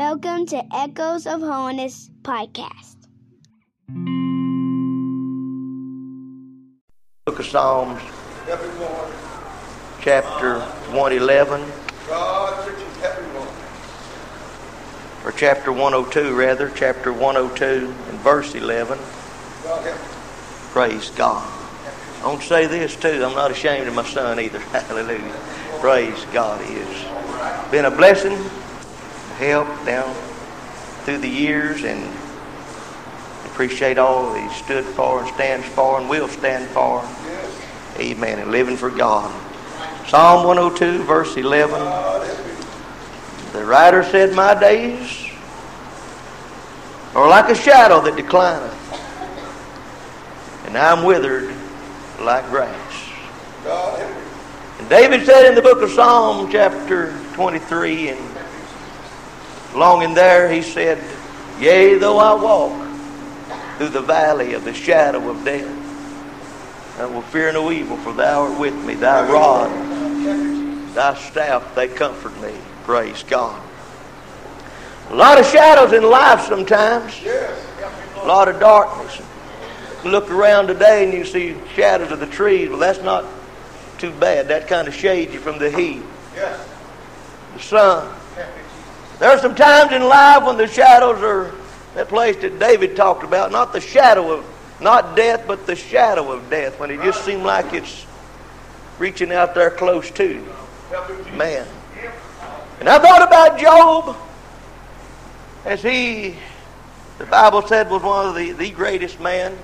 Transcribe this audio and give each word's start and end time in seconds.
Welcome 0.00 0.46
to 0.46 0.64
Echoes 0.74 1.26
of 1.26 1.42
Holiness 1.42 2.08
podcast. 2.22 2.96
Book 7.26 7.38
of 7.38 7.44
Psalms, 7.44 8.00
chapter 10.00 10.60
111, 10.90 11.60
or 15.22 15.32
chapter 15.32 15.70
102 15.70 16.34
rather, 16.34 16.70
chapter 16.74 17.12
102 17.12 17.94
and 18.08 18.18
verse 18.20 18.54
11. 18.54 18.98
Praise 20.70 21.10
God. 21.10 21.46
I 22.22 22.26
want 22.26 22.40
to 22.40 22.46
say 22.46 22.66
this 22.66 22.96
too. 22.96 23.22
I'm 23.22 23.34
not 23.34 23.50
ashamed 23.50 23.86
of 23.86 23.94
my 23.94 24.06
son 24.06 24.40
either. 24.40 24.60
Hallelujah. 24.72 25.36
Praise 25.78 26.24
God. 26.32 26.64
He 26.64 26.76
has 26.76 27.70
been 27.70 27.84
a 27.84 27.90
blessing, 27.90 28.38
help 29.40 29.68
down 29.86 30.14
through 31.04 31.18
the 31.18 31.28
years, 31.28 31.82
and 31.84 32.04
appreciate 33.46 33.98
all 33.98 34.32
that 34.32 34.42
he 34.42 34.62
stood 34.62 34.84
for 34.84 35.20
and 35.20 35.28
stands 35.34 35.66
for 35.68 35.98
and 35.98 36.08
will 36.08 36.28
stand 36.28 36.68
for. 36.70 37.02
Amen. 37.98 38.38
And 38.38 38.50
living 38.50 38.76
for 38.76 38.90
God. 38.90 39.30
Psalm 40.08 40.46
102, 40.46 41.04
verse 41.04 41.36
11. 41.36 41.78
The 43.52 43.64
writer 43.64 44.04
said, 44.04 44.34
My 44.34 44.58
days 44.58 45.28
are 47.14 47.28
like 47.28 47.50
a 47.50 47.54
shadow 47.54 48.00
that 48.00 48.14
declineth, 48.14 48.76
and 50.66 50.76
I'm 50.76 51.04
withered 51.04 51.54
like 52.20 52.46
grass. 52.46 52.76
And 54.78 54.88
David 54.88 55.26
said 55.26 55.46
in 55.46 55.54
the 55.54 55.62
book 55.62 55.82
of 55.82 55.90
Psalm, 55.90 56.50
chapter 56.50 57.12
23, 57.34 58.08
and 58.10 58.29
long 59.74 60.02
in 60.02 60.14
there, 60.14 60.50
he 60.50 60.62
said, 60.62 61.02
Yea, 61.58 61.98
though 61.98 62.18
I 62.18 62.34
walk 62.34 62.88
through 63.78 63.90
the 63.90 64.02
valley 64.02 64.54
of 64.54 64.64
the 64.64 64.74
shadow 64.74 65.28
of 65.28 65.44
death, 65.44 65.76
I 66.98 67.06
will 67.06 67.22
fear 67.22 67.52
no 67.52 67.70
evil, 67.70 67.96
for 67.98 68.12
thou 68.12 68.42
art 68.42 68.58
with 68.58 68.74
me. 68.84 68.94
Thy 68.94 69.26
rod, 69.30 69.70
thy 70.94 71.14
staff, 71.14 71.74
they 71.74 71.88
comfort 71.88 72.38
me. 72.40 72.54
Praise 72.84 73.22
God. 73.22 73.62
A 75.10 75.14
lot 75.14 75.40
of 75.40 75.46
shadows 75.46 75.92
in 75.92 76.02
life 76.02 76.42
sometimes. 76.42 77.20
A 77.24 78.26
lot 78.26 78.48
of 78.48 78.60
darkness. 78.60 79.20
Look 80.04 80.30
around 80.30 80.66
today 80.66 81.04
and 81.04 81.12
you 81.12 81.24
see 81.24 81.56
shadows 81.74 82.10
of 82.12 82.20
the 82.20 82.26
trees. 82.26 82.68
Well, 82.68 82.78
that's 82.78 83.02
not 83.02 83.24
too 83.98 84.12
bad. 84.12 84.48
That 84.48 84.68
kind 84.68 84.88
of 84.88 84.94
shades 84.94 85.32
you 85.32 85.40
from 85.40 85.58
the 85.58 85.70
heat, 85.70 86.02
the 87.54 87.60
sun. 87.60 88.19
There 89.20 89.28
are 89.30 89.38
some 89.38 89.54
times 89.54 89.92
in 89.92 90.02
life 90.02 90.44
when 90.44 90.56
the 90.56 90.66
shadows 90.66 91.22
are 91.22 91.54
that 91.94 92.08
place 92.08 92.36
that 92.36 92.58
David 92.58 92.96
talked 92.96 93.22
about, 93.22 93.52
not 93.52 93.74
the 93.74 93.80
shadow 93.80 94.32
of, 94.32 94.46
not 94.80 95.14
death, 95.14 95.44
but 95.46 95.66
the 95.66 95.76
shadow 95.76 96.32
of 96.32 96.48
death, 96.48 96.80
when 96.80 96.90
it 96.90 97.02
just 97.02 97.22
seemed 97.22 97.42
like 97.42 97.74
it's 97.74 98.06
reaching 98.98 99.30
out 99.30 99.54
there 99.54 99.70
close 99.70 100.10
to 100.12 100.26
you. 100.26 100.46
Man. 101.36 101.66
And 102.80 102.88
I 102.88 102.98
thought 102.98 103.22
about 103.22 103.58
Job 103.58 104.16
as 105.66 105.82
he, 105.82 106.36
the 107.18 107.26
Bible 107.26 107.60
said, 107.66 107.90
was 107.90 108.02
one 108.02 108.26
of 108.26 108.34
the, 108.34 108.52
the 108.52 108.70
greatest 108.70 109.20
man 109.20 109.54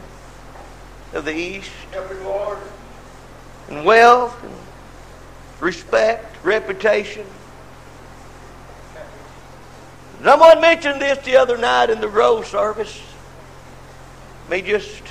of 1.14 1.24
the 1.24 1.34
East. 1.34 1.70
And 3.70 3.86
wealth, 3.86 4.36
and 4.44 4.52
respect, 5.60 6.36
reputation. 6.44 7.26
Someone 10.22 10.60
mentioned 10.60 11.00
this 11.00 11.18
the 11.24 11.36
other 11.36 11.56
night 11.56 11.90
in 11.90 12.00
the 12.00 12.08
rose 12.08 12.46
service. 12.48 13.00
May 14.48 14.62
just 14.62 15.02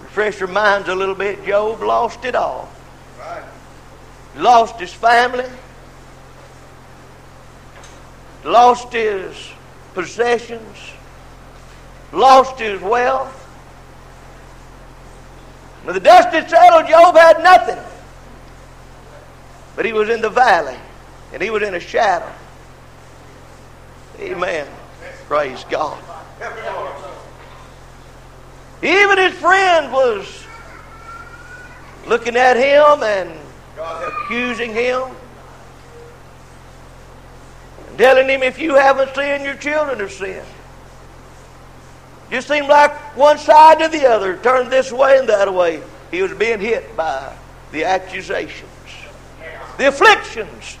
refresh 0.00 0.40
your 0.40 0.48
minds 0.48 0.88
a 0.88 0.94
little 0.94 1.14
bit. 1.14 1.44
Job 1.44 1.82
lost 1.82 2.24
it 2.24 2.34
all. 2.34 2.70
Lost 4.36 4.78
his 4.78 4.92
family. 4.92 5.46
Lost 8.44 8.92
his 8.92 9.34
possessions. 9.94 10.76
Lost 12.12 12.58
his 12.58 12.80
wealth. 12.80 13.34
When 15.82 15.94
the 15.94 16.00
dust 16.00 16.28
had 16.28 16.48
settled, 16.48 16.88
Job 16.88 17.16
had 17.16 17.42
nothing. 17.42 17.78
But 19.74 19.84
he 19.84 19.92
was 19.92 20.08
in 20.08 20.20
the 20.20 20.30
valley, 20.30 20.76
and 21.32 21.42
he 21.42 21.50
was 21.50 21.62
in 21.62 21.74
a 21.74 21.80
shadow. 21.80 22.30
Amen. 24.20 24.66
Praise 25.26 25.64
God. 25.70 26.02
Even 28.82 29.18
his 29.18 29.34
friend 29.34 29.92
was 29.92 30.44
looking 32.06 32.36
at 32.36 32.56
him 32.56 33.02
and 33.02 33.38
accusing 33.78 34.72
him. 34.72 35.02
Telling 37.96 38.28
him, 38.28 38.42
if 38.42 38.58
you 38.58 38.74
haven't 38.74 39.14
sinned, 39.14 39.44
your 39.44 39.56
children 39.56 39.98
have 39.98 40.12
sinned. 40.12 40.46
Just 42.30 42.48
seemed 42.48 42.68
like 42.68 42.92
one 43.16 43.38
side 43.38 43.80
to 43.80 43.88
the 43.88 44.06
other, 44.06 44.36
turned 44.36 44.70
this 44.70 44.92
way 44.92 45.18
and 45.18 45.28
that 45.28 45.52
way. 45.52 45.82
He 46.10 46.22
was 46.22 46.32
being 46.34 46.60
hit 46.60 46.96
by 46.96 47.36
the 47.72 47.84
accusations, 47.84 48.70
the 49.76 49.88
afflictions, 49.88 50.78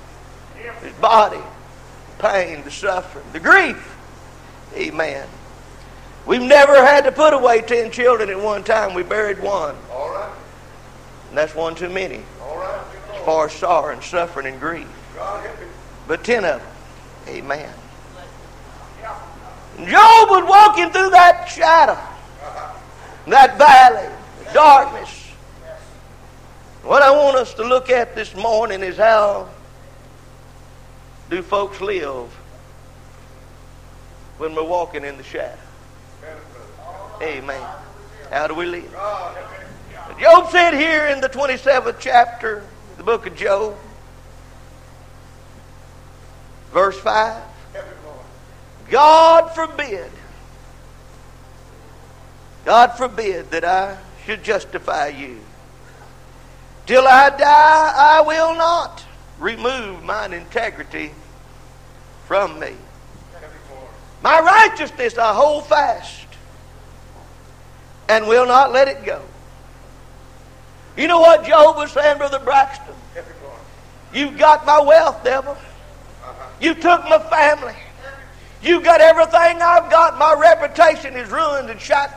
his 0.82 0.92
body 0.94 1.42
pain, 2.18 2.62
the 2.64 2.70
suffering, 2.70 3.24
the 3.32 3.40
grief. 3.40 3.96
Amen. 4.74 5.26
We've 6.26 6.42
never 6.42 6.74
had 6.74 7.04
to 7.04 7.12
put 7.12 7.32
away 7.32 7.62
ten 7.62 7.90
children 7.90 8.28
at 8.28 8.38
one 8.38 8.62
time. 8.64 8.94
We 8.94 9.02
buried 9.02 9.40
one. 9.40 9.74
All 9.90 10.10
right. 10.10 10.30
And 11.30 11.38
that's 11.38 11.54
one 11.54 11.74
too 11.74 11.88
many. 11.88 12.22
All 12.42 12.58
right. 12.58 12.84
As 13.14 13.24
far 13.24 13.46
as 13.46 13.52
sorrow 13.52 13.92
and 13.92 14.02
suffering 14.02 14.46
and 14.46 14.60
grief. 14.60 14.86
God 15.14 15.44
help 15.44 15.60
you. 15.60 15.66
But 16.06 16.24
ten 16.24 16.44
of 16.44 16.60
them. 16.60 16.70
Amen. 17.28 17.72
And 19.78 19.86
Job 19.86 20.28
was 20.28 20.44
walking 20.48 20.90
through 20.90 21.10
that 21.10 21.46
shadow, 21.48 21.96
that 23.28 23.56
valley, 23.56 24.12
the 24.44 24.52
darkness. 24.52 25.26
What 26.82 27.02
I 27.02 27.10
want 27.10 27.36
us 27.36 27.54
to 27.54 27.64
look 27.64 27.88
at 27.88 28.16
this 28.16 28.34
morning 28.34 28.82
is 28.82 28.96
how 28.96 29.48
do 31.30 31.42
folks 31.42 31.80
live 31.80 32.30
when 34.38 34.54
we're 34.54 34.62
walking 34.62 35.04
in 35.04 35.16
the 35.16 35.22
shadow? 35.22 35.58
Amen. 37.20 37.68
How 38.30 38.46
do 38.46 38.54
we 38.54 38.66
live? 38.66 38.92
Job 40.20 40.50
said 40.50 40.74
here 40.74 41.06
in 41.06 41.20
the 41.20 41.28
27th 41.28 41.96
chapter, 42.00 42.64
the 42.96 43.02
book 43.02 43.26
of 43.26 43.36
Job, 43.36 43.76
verse 46.72 46.98
5 47.00 47.42
God 48.90 49.54
forbid, 49.54 50.10
God 52.64 52.88
forbid 52.96 53.50
that 53.50 53.64
I 53.64 53.98
should 54.24 54.42
justify 54.42 55.08
you. 55.08 55.40
Till 56.86 57.06
I 57.06 57.28
die, 57.30 57.92
I 57.96 58.22
will 58.26 58.54
not 58.54 59.04
remove 59.38 60.02
mine 60.02 60.32
integrity 60.32 61.12
from 62.26 62.58
me. 62.58 62.74
My 64.22 64.40
righteousness 64.40 65.16
I 65.16 65.32
hold 65.32 65.66
fast 65.66 66.26
and 68.08 68.26
will 68.26 68.46
not 68.46 68.72
let 68.72 68.88
it 68.88 69.04
go. 69.04 69.22
You 70.96 71.06
know 71.06 71.20
what 71.20 71.46
was 71.76 71.92
saying, 71.92 72.18
Brother 72.18 72.40
Braxton? 72.40 72.94
You've 74.12 74.38
got 74.38 74.66
my 74.66 74.80
wealth, 74.80 75.22
devil. 75.22 75.56
You 76.60 76.74
took 76.74 77.04
my 77.04 77.18
family. 77.18 77.74
You've 78.62 78.82
got 78.82 79.00
everything 79.00 79.62
I've 79.62 79.90
got. 79.90 80.18
My 80.18 80.34
reputation 80.34 81.14
is 81.14 81.30
ruined 81.30 81.70
and 81.70 81.80
shot 81.80 82.10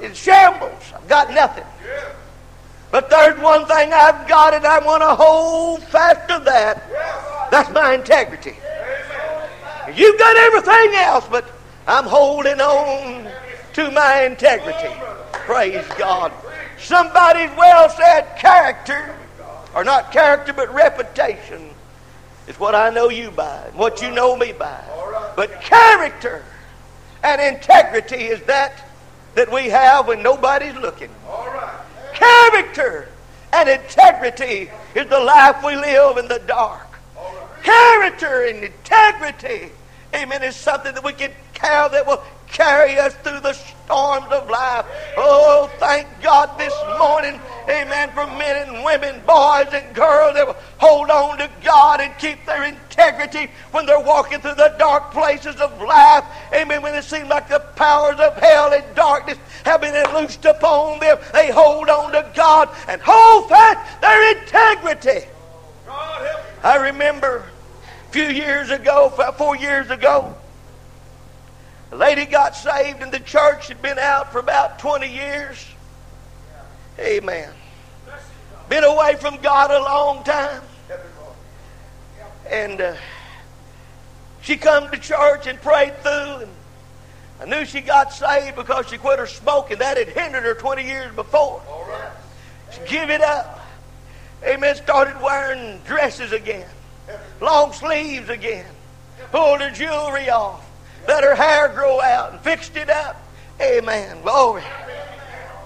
in 0.00 0.14
shambles. 0.14 0.92
I've 0.94 1.08
got 1.08 1.32
nothing. 1.32 1.64
But 2.90 3.10
there's 3.10 3.38
one 3.40 3.66
thing 3.66 3.92
I've 3.92 4.26
got, 4.28 4.54
and 4.54 4.66
I 4.66 4.78
want 4.78 5.02
to 5.02 5.14
hold 5.14 5.82
fast 5.84 6.28
to 6.28 6.42
that. 6.44 7.50
That's 7.50 7.70
my 7.70 7.94
integrity. 7.94 8.56
You've 9.94 10.18
got 10.18 10.36
everything 10.36 10.94
else, 10.94 11.26
but 11.30 11.50
I'm 11.86 12.04
holding 12.04 12.60
on 12.60 13.30
to 13.74 13.90
my 13.90 14.22
integrity. 14.22 14.94
Praise 15.32 15.86
God. 15.98 16.32
Somebody's 16.78 17.50
well 17.56 17.88
said 17.90 18.36
character, 18.36 19.14
or 19.74 19.84
not 19.84 20.12
character, 20.12 20.52
but 20.52 20.72
reputation, 20.72 21.70
is 22.46 22.58
what 22.58 22.74
I 22.74 22.90
know 22.90 23.08
you 23.10 23.30
by, 23.30 23.64
and 23.66 23.74
what 23.76 24.00
you 24.00 24.10
know 24.10 24.36
me 24.36 24.52
by. 24.52 24.80
But 25.36 25.60
character 25.60 26.44
and 27.22 27.40
integrity 27.40 28.26
is 28.26 28.42
that 28.42 28.72
that 29.34 29.52
we 29.52 29.68
have 29.68 30.08
when 30.08 30.22
nobody's 30.22 30.74
looking. 30.74 31.10
Character 32.18 33.08
and 33.52 33.68
integrity 33.68 34.70
is 34.94 35.08
the 35.08 35.20
life 35.20 35.64
we 35.64 35.76
live 35.76 36.18
in 36.18 36.28
the 36.28 36.40
dark. 36.46 36.98
Character 37.62 38.44
and 38.44 38.64
integrity 38.64 39.70
amen, 40.14 40.42
is 40.42 40.56
something 40.56 40.94
that 40.94 41.04
we 41.04 41.12
can 41.12 41.30
carry 41.54 41.88
that 41.90 42.06
will 42.06 42.22
carry 42.50 42.98
us 42.98 43.14
through 43.16 43.40
the 43.40 43.52
storms 43.52 44.26
of 44.32 44.48
life. 44.50 44.84
Oh, 45.16 45.70
thank 45.78 46.06
God 46.22 46.58
this 46.58 46.74
morning, 46.98 47.40
amen, 47.68 48.10
for 48.10 48.26
men 48.26 48.68
and 48.68 48.84
women, 48.84 49.22
boys 49.26 49.68
and 49.72 49.94
girls 49.94 50.34
that 50.34 50.46
will 50.46 50.56
hold 50.78 51.10
on 51.10 51.38
to 51.38 51.50
God 51.62 52.00
and 52.00 52.16
keep 52.18 52.44
their 52.46 52.64
integrity 52.64 53.50
when 53.70 53.86
they're 53.86 54.00
walking 54.00 54.40
through 54.40 54.54
the 54.54 54.74
dark 54.78 55.12
places 55.12 55.56
of 55.56 55.80
life. 55.80 56.24
Amen. 56.52 56.82
When 56.82 56.94
it 56.94 57.04
seems 57.04 57.28
like 57.28 57.48
the 57.48 57.60
powers 57.76 58.18
of 58.18 58.36
hell 58.36 58.72
and 58.72 58.84
darkness 58.94 59.38
have 59.64 59.80
been 59.80 59.94
loosed 60.14 60.44
upon 60.44 61.00
them, 61.00 61.18
they 61.32 61.50
hold 61.50 61.88
on 61.88 62.12
to 62.12 62.30
God 62.34 62.68
and 62.88 63.00
hold 63.04 63.48
fast 63.48 64.00
their 64.00 64.38
integrity. 64.38 65.26
I 66.62 66.76
remember 66.76 67.44
a 68.08 68.10
few 68.10 68.28
years 68.28 68.70
ago, 68.70 69.10
four 69.36 69.56
years 69.56 69.90
ago, 69.90 70.34
a 71.90 71.96
lady 71.96 72.26
got 72.26 72.54
saved 72.54 73.02
in 73.02 73.10
the 73.10 73.20
church. 73.20 73.68
Had 73.68 73.80
been 73.80 73.98
out 73.98 74.30
for 74.32 74.38
about 74.38 74.78
20 74.78 75.10
years. 75.10 75.64
Amen. 76.98 77.50
Been 78.68 78.84
away 78.84 79.14
from 79.16 79.40
God 79.40 79.70
a 79.70 79.82
long 79.82 80.22
time. 80.24 80.62
And 82.50 82.80
uh, 82.80 82.94
she 84.42 84.56
come 84.56 84.90
to 84.90 84.98
church 84.98 85.46
and 85.46 85.60
prayed 85.60 85.96
through. 86.02 86.40
And 86.40 86.50
I 87.40 87.44
knew 87.46 87.64
she 87.64 87.80
got 87.80 88.12
saved 88.12 88.56
because 88.56 88.88
she 88.88 88.98
quit 88.98 89.18
her 89.18 89.26
smoking. 89.26 89.78
That 89.78 89.96
had 89.96 90.08
hindered 90.08 90.44
her 90.44 90.54
20 90.54 90.84
years 90.84 91.14
before. 91.14 91.62
She 92.72 92.80
give 92.86 93.08
it 93.08 93.22
up. 93.22 93.66
Amen. 94.44 94.76
Started 94.76 95.20
wearing 95.22 95.80
dresses 95.86 96.32
again. 96.32 96.68
Long 97.40 97.72
sleeves 97.72 98.28
again. 98.28 98.66
Pulled 99.30 99.60
her 99.60 99.70
jewelry 99.70 100.28
off 100.28 100.67
let 101.08 101.24
her 101.24 101.34
hair 101.34 101.68
grow 101.68 102.00
out 102.02 102.32
and 102.32 102.40
fixed 102.42 102.76
it 102.76 102.90
up. 102.90 103.20
Amen. 103.60 104.20
Glory. 104.22 104.62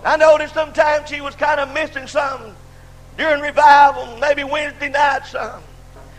I 0.05 0.17
noticed 0.17 0.55
sometimes 0.55 1.09
she 1.09 1.21
was 1.21 1.35
kind 1.35 1.61
of 1.61 1.73
missing 1.75 2.07
something 2.07 2.55
during 3.19 3.43
revival, 3.43 4.17
maybe 4.19 4.45
Wednesday 4.45 4.89
night 4.89 5.27
some. 5.27 5.61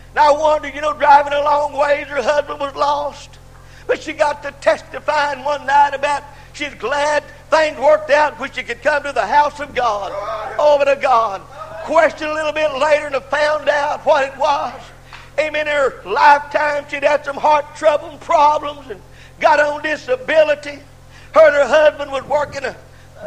And 0.10 0.20
I 0.20 0.30
wondered, 0.32 0.76
you 0.76 0.82
know, 0.82 0.94
driving 0.94 1.34
a 1.34 1.42
long 1.42 1.74
ways, 1.74 2.06
her 2.08 2.22
husband 2.22 2.60
was 2.60 2.76
lost. 2.76 3.40
But 3.88 4.04
she 4.04 4.12
got 4.14 4.44
to 4.44 4.52
testifying 4.52 5.44
one 5.44 5.66
night 5.66 5.94
about 5.94 6.24
she's 6.52 6.74
glad 6.76 7.24
things 7.50 7.78
worked 7.80 8.12
out 8.12 8.40
when 8.40 8.52
she 8.52 8.62
could 8.62 8.82
come 8.82 9.04
to 9.04 9.14
the 9.14 9.26
house 9.26 9.60
of 9.62 9.74
God. 9.74 10.12
Over 10.60 10.86
to 10.86 11.00
God. 11.02 11.42
Questioned 11.86 12.30
a 12.30 12.34
little 12.34 12.54
bit 12.54 12.74
later 12.74 13.08
and 13.08 13.24
found 13.26 13.70
out 13.70 14.06
what 14.06 14.28
it 14.28 14.38
was. 14.38 14.74
Amen. 15.40 15.68
In 15.68 15.74
her 15.74 16.02
lifetime, 16.06 16.86
she'd 16.90 17.04
had 17.04 17.26
some 17.26 17.38
heart 17.38 17.66
trouble 17.76 18.10
and 18.10 18.20
problems 18.20 18.90
and 18.90 19.02
got 19.44 19.60
on 19.60 19.84
disability. 19.84 20.80
Heard 21.34 21.52
her 21.52 21.68
husband 21.68 22.10
was 22.14 22.24
working 22.24 22.64
a, 22.64 22.78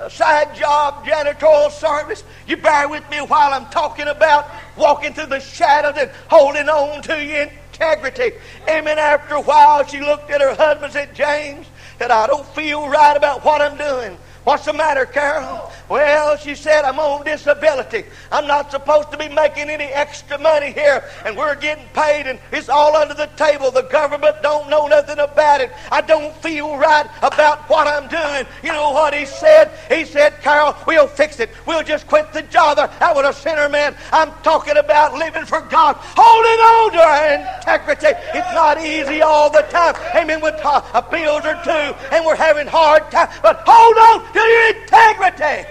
a 0.00 0.08
side 0.08 0.56
job, 0.56 1.04
janitorial 1.04 1.70
service. 1.70 2.24
You 2.48 2.56
bear 2.56 2.88
with 2.88 3.08
me 3.10 3.18
while 3.18 3.52
I'm 3.52 3.66
talking 3.66 4.08
about 4.08 4.48
walking 4.78 5.12
through 5.12 5.26
the 5.26 5.40
shadows 5.40 5.94
and 5.98 6.10
holding 6.30 6.70
on 6.70 7.02
to 7.02 7.22
your 7.22 7.42
integrity. 7.42 8.34
Amen. 8.66 8.98
After 8.98 9.34
a 9.34 9.42
while, 9.42 9.86
she 9.86 10.00
looked 10.00 10.30
at 10.30 10.40
her 10.40 10.54
husband 10.54 10.84
and 10.84 10.92
said, 10.94 11.14
James, 11.14 11.66
that 11.98 12.10
I 12.10 12.26
don't 12.26 12.46
feel 12.46 12.88
right 12.88 13.14
about 13.14 13.44
what 13.44 13.60
I'm 13.60 13.76
doing. 13.76 14.16
What's 14.46 14.64
the 14.64 14.72
matter, 14.72 15.06
Carol? 15.06 15.72
Well, 15.88 16.36
she 16.36 16.54
said, 16.54 16.84
I'm 16.84 17.00
on 17.00 17.24
disability. 17.24 18.04
I'm 18.30 18.46
not 18.46 18.70
supposed 18.70 19.10
to 19.10 19.18
be 19.18 19.28
making 19.28 19.70
any 19.70 19.86
extra 19.86 20.38
money 20.38 20.70
here, 20.70 21.02
and 21.24 21.36
we're 21.36 21.56
getting 21.56 21.84
paid, 21.94 22.28
and 22.28 22.38
it's 22.52 22.68
all 22.68 22.94
under 22.94 23.14
the 23.14 23.26
table. 23.34 23.72
The 23.72 23.82
government 23.82 24.36
don't 24.44 24.70
know 24.70 24.86
nothing 24.86 25.18
about 25.18 25.62
it. 25.62 25.72
I 25.90 26.00
don't 26.00 26.32
feel 26.36 26.76
right 26.76 27.08
about 27.24 27.68
what 27.68 27.88
I'm 27.88 28.06
doing. 28.06 28.46
You 28.62 28.70
know 28.70 28.92
what 28.92 29.14
he 29.14 29.26
said? 29.26 29.72
He 29.88 30.04
said, 30.04 30.40
Carol, 30.42 30.76
we'll 30.86 31.08
fix 31.08 31.40
it. 31.40 31.50
We'll 31.66 31.82
just 31.82 32.06
quit 32.06 32.32
the 32.32 32.42
job. 32.42 32.76
That 32.76 33.16
was 33.16 33.36
a 33.36 33.40
sinner, 33.40 33.68
man. 33.68 33.96
I'm 34.12 34.30
talking 34.44 34.76
about 34.76 35.14
living 35.14 35.44
for 35.44 35.60
God, 35.62 35.96
holding 35.98 36.60
on 36.70 36.92
to 36.92 36.98
our 37.00 37.34
integrity. 37.34 38.16
It's 38.32 38.54
not 38.54 38.80
easy 38.80 39.22
all 39.22 39.50
the 39.50 39.62
time. 39.62 39.96
Amen. 40.14 40.40
With 40.40 40.54
uh, 40.62 41.00
bills 41.10 41.44
or 41.44 41.58
two, 41.64 41.70
and 42.14 42.24
we're 42.24 42.36
having 42.36 42.68
hard 42.68 43.10
time, 43.10 43.28
but 43.42 43.64
hold 43.66 43.96
on 43.96 44.35
to 44.36 44.42
your 44.42 44.76
integrity. 44.76 45.68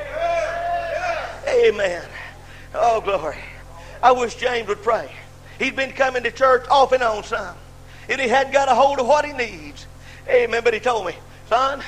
Amen. 1.47 2.03
Oh, 2.73 3.01
glory. 3.01 3.37
I 4.01 4.11
wish 4.11 4.35
James 4.35 4.67
would 4.67 4.81
pray. 4.81 5.11
He's 5.59 5.73
been 5.73 5.91
coming 5.91 6.23
to 6.23 6.31
church 6.31 6.65
off 6.69 6.91
and 6.91 7.03
on 7.03 7.23
some. 7.23 7.55
And 8.09 8.19
he 8.19 8.27
hadn't 8.27 8.53
got 8.53 8.67
a 8.67 8.75
hold 8.75 8.99
of 8.99 9.07
what 9.07 9.25
he 9.25 9.33
needs. 9.33 9.87
Amen. 10.27 10.63
But 10.63 10.73
he 10.73 10.79
told 10.79 11.05
me, 11.05 11.15
son, 11.47 11.81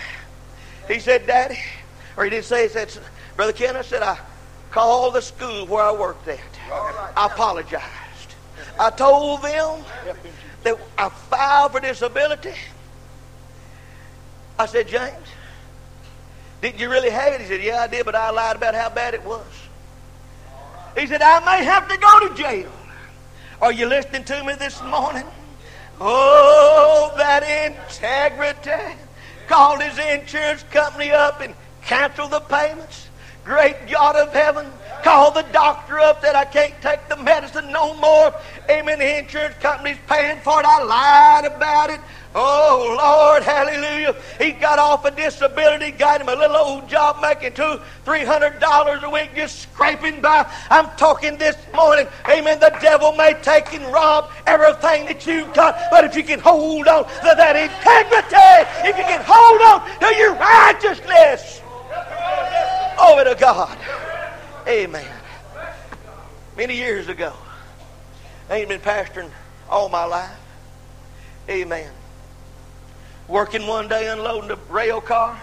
he 0.87 0.99
said, 0.99 1.27
Daddy, 1.27 1.59
or 2.15 2.23
he 2.23 2.29
didn't 2.29 2.45
say, 2.45 2.63
he 2.63 2.69
said, 2.69 2.95
Brother 3.35 3.53
Ken, 3.53 3.75
I 3.75 3.81
said, 3.81 4.03
I 4.03 4.17
called 4.71 5.15
the 5.15 5.21
school 5.21 5.65
where 5.65 5.83
I 5.83 5.91
worked 5.91 6.27
at. 6.27 6.39
I 6.71 7.25
apologized. 7.25 7.83
I 8.79 8.89
told 8.91 9.41
them 9.41 9.83
that 10.63 10.77
I 10.97 11.09
filed 11.09 11.71
for 11.71 11.79
disability. 11.79 12.53
I 14.59 14.65
said, 14.65 14.87
James, 14.87 15.27
didn't 16.61 16.79
you 16.79 16.89
really 16.89 17.09
have 17.09 17.33
it? 17.33 17.41
He 17.41 17.47
said, 17.47 17.63
Yeah, 17.63 17.81
I 17.81 17.87
did, 17.87 18.05
but 18.05 18.15
I 18.15 18.29
lied 18.31 18.55
about 18.55 18.75
how 18.75 18.89
bad 18.89 19.13
it 19.13 19.23
was. 19.23 19.45
He 20.97 21.05
said, 21.05 21.21
I 21.21 21.39
may 21.45 21.63
have 21.63 21.87
to 21.87 21.97
go 21.97 22.27
to 22.27 22.35
jail. 22.35 22.71
Are 23.61 23.71
you 23.71 23.87
listening 23.87 24.23
to 24.25 24.43
me 24.43 24.53
this 24.53 24.81
morning? 24.83 25.25
Oh, 25.99 27.13
that 27.17 27.43
integrity. 27.43 28.97
Called 29.47 29.81
his 29.81 29.97
insurance 29.97 30.63
company 30.63 31.11
up 31.11 31.41
and 31.41 31.55
canceled 31.81 32.31
the 32.31 32.39
payments. 32.41 33.07
Great 33.43 33.87
God 33.89 34.15
of 34.15 34.33
heaven. 34.33 34.67
Called 35.07 35.35
the 35.35 35.45
doctor 35.53 35.99
up 36.01 36.21
that 36.21 36.35
I 36.35 36.43
can't 36.43 36.73
take 36.81 37.07
the 37.07 37.15
medicine 37.15 37.71
no 37.71 37.93
more. 37.93 38.35
Amen. 38.69 38.99
The 38.99 39.19
insurance 39.19 39.55
company's 39.61 39.95
paying 40.05 40.37
for 40.41 40.59
it. 40.59 40.65
I 40.65 40.83
lied 40.83 41.45
about 41.45 41.91
it. 41.91 42.01
Oh, 42.35 42.93
Lord, 42.99 43.41
hallelujah. 43.41 44.21
He 44.37 44.51
got 44.51 44.79
off 44.79 45.05
a 45.05 45.11
disability, 45.11 45.91
got 45.91 46.19
him 46.19 46.27
a 46.27 46.35
little 46.35 46.57
old 46.57 46.89
job 46.89 47.21
making 47.21 47.53
two, 47.53 47.79
three 48.03 48.25
hundred 48.25 48.59
dollars 48.59 49.01
a 49.03 49.09
week, 49.09 49.29
just 49.33 49.59
scraping 49.61 50.19
by. 50.19 50.45
I'm 50.69 50.89
talking 50.97 51.37
this 51.37 51.55
morning. 51.73 52.05
Amen. 52.27 52.59
The 52.59 52.77
devil 52.81 53.13
may 53.13 53.33
take 53.41 53.73
and 53.73 53.85
rob 53.93 54.29
everything 54.45 55.05
that 55.05 55.25
you've 55.25 55.53
got, 55.53 55.79
but 55.89 56.03
if 56.03 56.17
you 56.17 56.23
can 56.23 56.41
hold 56.41 56.85
on 56.85 57.05
to 57.05 57.33
that 57.37 57.55
integrity, 57.55 58.89
if 58.89 58.97
you 58.97 59.05
can 59.05 59.23
hold 59.25 59.61
on 59.61 59.87
to 60.01 60.15
your 60.17 60.35
righteousness, 60.35 61.61
over 62.99 63.23
to 63.23 63.35
God. 63.39 63.77
Amen. 64.67 65.05
Many 66.57 66.75
years 66.75 67.07
ago, 67.07 67.33
I 68.49 68.57
ain't 68.57 68.69
been 68.69 68.81
pastoring 68.81 69.31
all 69.69 69.89
my 69.89 70.05
life. 70.05 70.37
Amen 71.49 71.91
working 73.27 73.67
one 73.67 73.87
day 73.87 74.07
unloading 74.07 74.51
a 74.51 74.55
rail 74.71 75.01
car. 75.01 75.39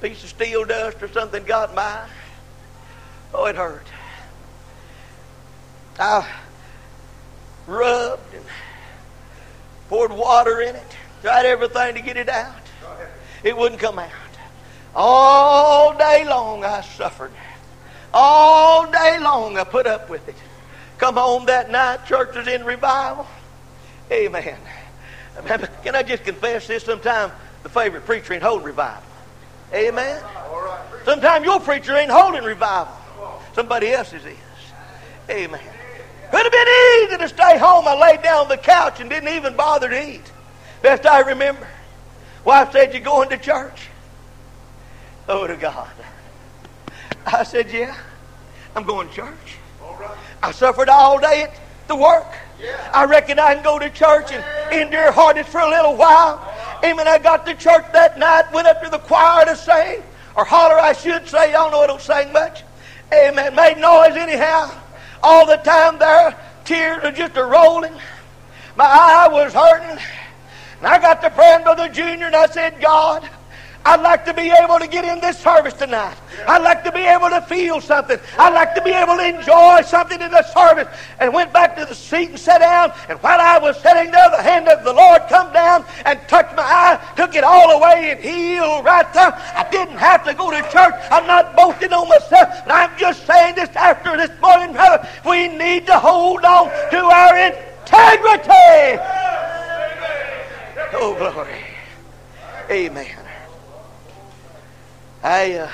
Piece 0.00 0.22
of 0.22 0.30
steel 0.30 0.64
dust 0.64 1.02
or 1.02 1.08
something 1.08 1.42
got 1.42 1.74
by. 1.74 2.06
Oh, 3.34 3.46
it 3.46 3.56
hurt. 3.56 3.86
I 5.98 6.24
rubbed 7.66 8.32
and 8.32 8.44
poured 9.88 10.12
water 10.12 10.60
in 10.60 10.76
it, 10.76 10.96
tried 11.20 11.46
everything 11.46 11.96
to 11.96 12.00
get 12.00 12.16
it 12.16 12.28
out. 12.28 12.54
It 13.42 13.56
wouldn't 13.56 13.80
come 13.80 13.98
out. 13.98 14.10
All 14.94 15.98
day 15.98 16.24
long 16.28 16.64
I 16.64 16.82
suffered. 16.82 17.32
All 18.12 18.90
day 18.90 19.18
long 19.20 19.58
I 19.58 19.64
put 19.64 19.86
up 19.86 20.08
with 20.08 20.26
it. 20.28 20.34
Come 20.98 21.16
home 21.16 21.46
that 21.46 21.70
night, 21.70 22.06
church 22.06 22.34
was 22.34 22.48
in 22.48 22.64
revival. 22.64 23.26
Amen. 24.10 24.58
Can 25.84 25.94
I 25.94 26.02
just 26.02 26.24
confess 26.24 26.66
this? 26.66 26.84
Sometimes 26.84 27.32
the 27.62 27.68
favorite 27.68 28.04
preacher 28.04 28.34
ain't 28.34 28.42
holding 28.42 28.66
revival. 28.66 29.04
Amen. 29.72 30.22
Sometimes 31.04 31.44
your 31.44 31.60
preacher 31.60 31.94
ain't 31.96 32.10
holding 32.10 32.42
revival. 32.42 32.94
Somebody 33.54 33.92
else's 33.92 34.24
is. 34.24 34.36
Amen. 35.30 35.60
Could 36.30 36.42
have 36.42 36.52
been 36.52 36.68
easy 37.02 37.18
to 37.18 37.28
stay 37.28 37.58
home. 37.58 37.86
I 37.86 37.94
laid 37.94 38.22
down 38.22 38.42
on 38.42 38.48
the 38.48 38.56
couch 38.56 39.00
and 39.00 39.08
didn't 39.08 39.28
even 39.34 39.56
bother 39.56 39.88
to 39.88 40.10
eat. 40.10 40.32
Best 40.82 41.06
I 41.06 41.20
remember. 41.20 41.66
Wife 42.44 42.72
said, 42.72 42.94
You 42.94 43.00
going 43.00 43.28
to 43.30 43.38
church? 43.38 43.88
Oh, 45.28 45.46
to 45.46 45.56
God. 45.56 45.88
I 47.32 47.42
said, 47.42 47.70
Yeah, 47.70 47.96
I'm 48.74 48.84
going 48.84 49.08
to 49.08 49.14
church. 49.14 49.56
I 50.42 50.52
suffered 50.52 50.88
all 50.88 51.18
day 51.18 51.42
at 51.42 51.60
the 51.88 51.96
work. 51.96 52.26
I 52.92 53.04
reckon 53.04 53.38
I 53.38 53.54
can 53.54 53.64
go 53.64 53.78
to 53.78 53.90
church 53.90 54.32
and 54.32 54.44
endure 54.72 55.12
hardness 55.12 55.48
for 55.48 55.60
a 55.60 55.68
little 55.68 55.96
while. 55.96 56.40
Amen. 56.84 57.08
I 57.08 57.18
got 57.18 57.46
to 57.46 57.54
church 57.54 57.84
that 57.92 58.18
night, 58.18 58.52
went 58.52 58.66
up 58.66 58.82
to 58.82 58.90
the 58.90 58.98
choir 58.98 59.44
to 59.44 59.56
sing, 59.56 60.02
or 60.36 60.44
holler, 60.44 60.78
I 60.78 60.92
should 60.92 61.26
say. 61.28 61.52
Y'all 61.52 61.70
know 61.70 61.80
I 61.80 61.86
don't 61.86 62.00
sing 62.00 62.32
much. 62.32 62.62
Amen. 63.12 63.54
Made 63.54 63.78
noise 63.78 64.16
anyhow. 64.16 64.70
All 65.22 65.46
the 65.46 65.56
time 65.56 65.98
there, 65.98 66.38
tears 66.64 67.02
are 67.04 67.12
just 67.12 67.36
a 67.36 67.44
rolling. 67.44 67.94
My 68.76 68.84
eye 68.84 69.28
was 69.30 69.52
hurting. 69.52 69.98
And 70.78 70.86
I 70.86 71.00
got 71.00 71.20
to 71.22 71.30
praying, 71.30 71.64
Brother 71.64 71.88
Junior, 71.88 72.26
and 72.26 72.36
I 72.36 72.46
said, 72.46 72.80
God, 72.80 73.28
I'd 73.88 74.02
like 74.02 74.26
to 74.26 74.34
be 74.34 74.50
able 74.50 74.78
to 74.78 74.86
get 74.86 75.06
in 75.06 75.18
this 75.18 75.38
service 75.38 75.72
tonight. 75.72 76.14
I'd 76.46 76.60
like 76.60 76.84
to 76.84 76.92
be 76.92 77.00
able 77.00 77.30
to 77.30 77.40
feel 77.40 77.80
something. 77.80 78.18
I'd 78.38 78.52
like 78.52 78.74
to 78.74 78.82
be 78.82 78.90
able 78.90 79.16
to 79.16 79.26
enjoy 79.26 79.80
something 79.80 80.20
in 80.20 80.30
the 80.30 80.42
service. 80.52 80.88
And 81.18 81.32
went 81.32 81.54
back 81.54 81.74
to 81.76 81.86
the 81.86 81.94
seat 81.94 82.28
and 82.28 82.38
sat 82.38 82.58
down. 82.58 82.92
And 83.08 83.18
while 83.22 83.40
I 83.40 83.58
was 83.58 83.80
sitting 83.80 84.10
there, 84.10 84.30
the 84.30 84.42
hand 84.42 84.68
of 84.68 84.84
the 84.84 84.92
Lord 84.92 85.22
come 85.30 85.50
down 85.54 85.86
and 86.04 86.20
touched 86.28 86.54
my 86.54 86.64
eye, 86.64 87.00
took 87.16 87.34
it 87.34 87.44
all 87.44 87.70
away 87.78 88.10
and 88.10 88.20
healed 88.20 88.84
right 88.84 89.10
there. 89.14 89.32
I 89.32 89.66
didn't 89.70 89.96
have 89.96 90.22
to 90.26 90.34
go 90.34 90.50
to 90.50 90.60
church. 90.70 90.94
I'm 91.10 91.26
not 91.26 91.56
boasting 91.56 91.94
on 91.94 92.10
myself. 92.10 92.46
But 92.66 92.72
I'm 92.74 92.98
just 92.98 93.26
saying 93.26 93.54
this 93.54 93.70
after 93.74 94.18
this 94.18 94.38
morning, 94.42 94.74
brother. 94.74 95.08
We 95.24 95.48
need 95.48 95.86
to 95.86 95.98
hold 95.98 96.44
on 96.44 96.68
to 96.90 96.98
our 96.98 97.38
integrity. 97.38 99.00
Oh, 100.92 101.16
glory. 101.18 101.64
Amen. 102.70 103.27
I 105.28 105.52
uh, 105.58 105.70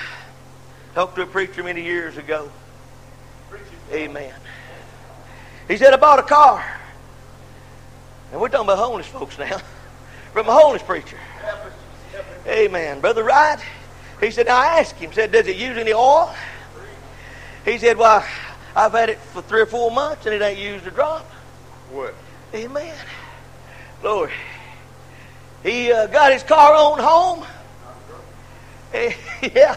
talked 0.97 1.15
to 1.15 1.23
a 1.23 1.27
preacher 1.27 1.63
many 1.63 1.85
years 1.85 2.17
ago. 2.17 2.51
Amen. 3.93 4.35
He 5.69 5.77
said, 5.77 5.95
I 5.95 5.97
bought 5.97 6.19
a 6.19 6.25
car. 6.25 6.81
And 8.33 8.41
we're 8.41 8.49
talking 8.49 8.67
about 8.67 8.79
homeless 8.79 9.07
folks 9.07 9.39
now. 9.39 9.59
From 10.33 10.49
a 10.49 10.53
homeless 10.53 10.83
preacher. 10.83 11.17
Amen. 12.49 12.99
Brother 12.99 13.23
Wright, 13.23 13.61
he 14.19 14.33
said, 14.33 14.49
I 14.49 14.81
asked 14.81 14.97
him, 14.97 15.13
said, 15.13 15.31
does 15.31 15.47
it 15.47 15.55
use 15.55 15.79
any 15.79 15.93
oil? 15.93 16.35
He 17.65 17.79
said, 17.79 17.97
well, 17.97 18.27
I've 18.75 18.91
had 18.91 19.09
it 19.09 19.19
for 19.19 19.41
three 19.41 19.61
or 19.61 19.67
four 19.67 19.93
months 19.93 20.27
and 20.27 20.35
it 20.35 20.43
ain't 20.43 20.59
used 20.59 20.85
a 20.85 20.91
drop. 20.91 21.31
What? 21.93 22.17
Amen. 22.53 22.97
Lord. 24.03 24.33
He 25.63 25.93
uh, 25.93 26.09
got 26.09 26.33
his 26.33 26.43
car 26.43 26.75
on 26.75 26.99
home. 26.99 27.47
yeah. 29.55 29.77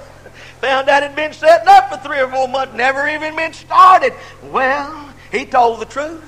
Found 0.62 0.90
out 0.90 1.04
it'd 1.04 1.16
been 1.16 1.34
setting 1.34 1.68
up 1.68 1.90
for 1.90 1.98
three 2.08 2.20
or 2.20 2.30
four 2.30 2.48
months, 2.48 2.76
never 2.76 3.08
even 3.08 3.36
been 3.36 3.54
started. 3.54 4.14
Well, 4.44 5.14
he 5.32 5.46
told 5.46 5.82
the 5.82 5.86
truth. 5.86 6.24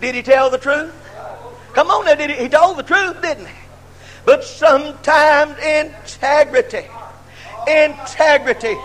Did 0.00 0.14
he 0.14 0.22
tell 0.22 0.50
the 0.50 0.58
truth? 0.58 0.94
Come 1.72 1.88
on 1.88 2.04
now, 2.04 2.14
did 2.14 2.30
he? 2.30 2.36
He 2.36 2.48
told 2.48 2.78
the 2.78 2.82
truth, 2.82 3.20
didn't 3.22 3.46
he? 3.46 3.54
But 4.24 4.44
sometimes 4.44 5.58
integrity, 5.58 6.86
integrity 7.66 8.76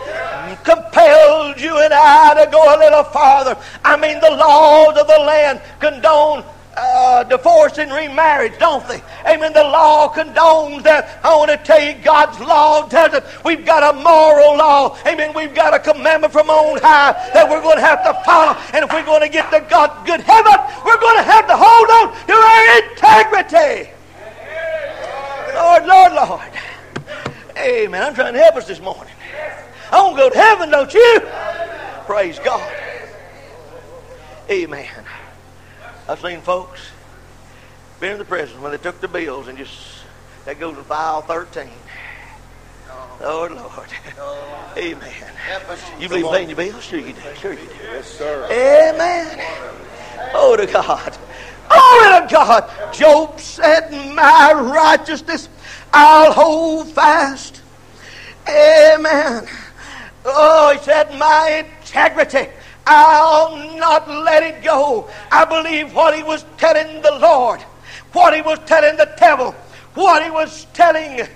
compelled 0.64 1.60
you 1.60 1.78
and 1.78 1.94
I 1.94 2.46
to 2.46 2.52
go 2.52 2.64
a 2.64 2.78
little 2.78 3.04
farther. 3.04 3.58
I 3.84 3.98
mean, 3.98 4.20
the 4.20 4.32
laws 4.32 4.98
of 4.98 5.08
the 5.08 5.20
land 5.20 5.62
condone 5.80 6.44
uh, 6.76 7.24
divorce 7.24 7.78
and 7.78 7.92
remarriage, 7.92 8.58
don't 8.60 8.86
they? 8.88 9.02
Amen. 9.28 9.54
The 9.54 9.64
law 9.64 10.14
condones 10.14 10.84
that. 10.84 11.20
I 11.24 11.36
want 11.36 11.52
to 11.52 11.58
tell 11.58 11.82
you, 11.82 11.94
God's 12.04 12.40
law 12.40 12.88
doesn't. 12.88 13.24
We've 13.44 13.66
got 13.66 13.96
a 13.96 13.98
moral 13.98 14.58
law. 14.58 14.98
Amen. 15.06 15.34
We've 15.36 15.54
got 15.54 15.74
a 15.74 15.80
commandment 15.80 16.34
from 16.34 16.50
on 16.50 16.80
high 16.82 17.14
that 17.34 17.50
we're 17.50 17.62
going 17.62 17.78
to 17.78 17.86
have 17.86 18.04
to 18.04 18.14
follow. 18.26 18.58
And 18.74 18.84
if 18.86 18.92
we're 18.92 19.06
going 19.06 19.22
to 19.22 19.30
get 19.30 19.52
to 19.52 19.66
God's 19.70 20.06
good 20.08 20.22
heaven, 20.22 20.54
we're 20.86 21.00
going 21.00 21.18
to 21.18 21.24
have 21.24 21.48
to 21.48 21.56
hold 21.58 21.90
on 21.90 22.14
to 22.28 22.34
our 22.34 22.64
integrity. 22.90 23.92
Lord, 25.54 25.86
Lord, 25.86 26.14
Lord. 26.14 26.52
Amen. 27.58 28.02
I'm 28.02 28.16
trying 28.16 28.34
to 28.34 28.40
help 28.40 28.56
us 28.56 28.68
this 28.68 28.82
morning. 28.82 29.14
I 29.92 30.02
want 30.02 30.16
to 30.18 30.24
go 30.24 30.30
to 30.30 30.38
heaven, 30.38 30.72
don't 30.72 30.94
you? 30.94 31.22
Praise 32.06 32.40
God. 32.40 32.74
Amen. 34.50 34.88
I've 36.08 36.20
seen 36.20 36.42
folks 36.42 36.82
been 38.00 38.14
in 38.14 38.18
the 38.18 38.26
prison 38.26 38.62
when 38.62 38.72
they 38.72 38.78
took 38.78 39.00
the 39.00 39.08
bills 39.08 39.48
and 39.48 39.58
just 39.58 40.04
that 40.46 40.60
goes 40.60 40.78
in 40.78 40.84
file 40.84 41.22
13. 41.22 41.70
Oh 43.22 43.48
Lord. 43.50 43.90
Amen. 44.78 45.14
You 46.00 46.10
believe 46.10 46.26
paying 46.26 46.50
your 46.50 46.58
bills? 46.58 46.84
Sure 46.84 47.00
you 47.00 47.14
do. 47.14 47.22
Sure 47.40 47.54
you 47.54 47.60
do. 47.60 47.76
Yes, 47.94 48.08
sir. 48.08 48.46
Amen. 48.52 49.40
Oh 50.34 50.58
to 50.58 50.66
God. 50.66 51.18
Oh 51.72 52.20
to 52.28 52.34
God. 52.34 52.94
Job 52.94 53.40
said, 53.40 53.92
My 54.14 54.52
righteousness 54.54 55.48
I'll 55.94 56.34
hold 56.34 56.90
fast. 56.90 57.62
Amen. 58.50 59.48
Oh, 60.26 60.74
he 60.74 60.84
said, 60.84 61.18
My 61.18 61.66
integrity 61.66 62.52
I'll 62.86 63.78
not 63.78 64.10
let 64.10 64.44
it 64.44 64.64
go. 64.64 65.10
I 65.32 65.46
believe 65.46 65.94
what 65.94 66.16
he 66.16 66.24
was 66.24 66.46
telling 66.58 67.02
the 67.02 67.18
Lord, 67.20 67.62
what 68.12 68.36
he 68.36 68.42
was 68.42 68.60
telling 68.66 68.98
the 68.98 69.14
devil, 69.18 69.52
what 69.94 70.24
he 70.24 70.30
was 70.30 70.66
telling 70.74 71.28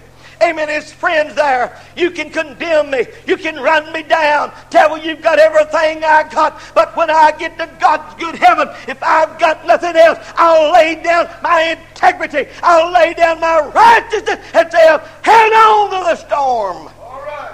Amen. 0.41 0.69
His 0.69 0.91
friends 0.91 1.33
there. 1.35 1.79
You 1.95 2.11
can 2.11 2.29
condemn 2.29 2.91
me. 2.91 3.07
You 3.25 3.37
can 3.37 3.55
run 3.55 3.91
me 3.91 4.03
down. 4.03 4.51
Tell 4.69 4.95
me 4.95 5.03
you've 5.03 5.21
got 5.21 5.39
everything 5.39 6.03
I 6.03 6.29
got. 6.29 6.61
But 6.75 6.95
when 6.95 7.09
I 7.09 7.31
get 7.31 7.57
to 7.57 7.69
God's 7.79 8.13
good 8.21 8.35
heaven, 8.35 8.69
if 8.87 9.01
I've 9.01 9.39
got 9.39 9.65
nothing 9.65 9.95
else, 9.95 10.19
I'll 10.35 10.71
lay 10.71 11.01
down 11.01 11.27
my 11.41 11.77
integrity. 11.77 12.49
I'll 12.61 12.91
lay 12.91 13.13
down 13.13 13.39
my 13.39 13.61
righteousness 13.73 14.39
and 14.53 14.71
say, 14.71 14.97
hang 15.23 15.51
on 15.53 15.89
to 15.89 16.11
the 16.11 16.15
storm. 16.15 16.89
All 16.99 17.21
right. 17.25 17.53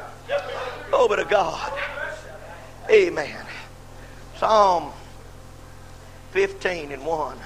But 0.91 1.15
to 1.15 1.25
God. 1.25 1.71
Amen. 2.89 3.45
Psalm 4.43 4.91
15 6.31 6.91
and 6.91 7.05
1. 7.05 7.37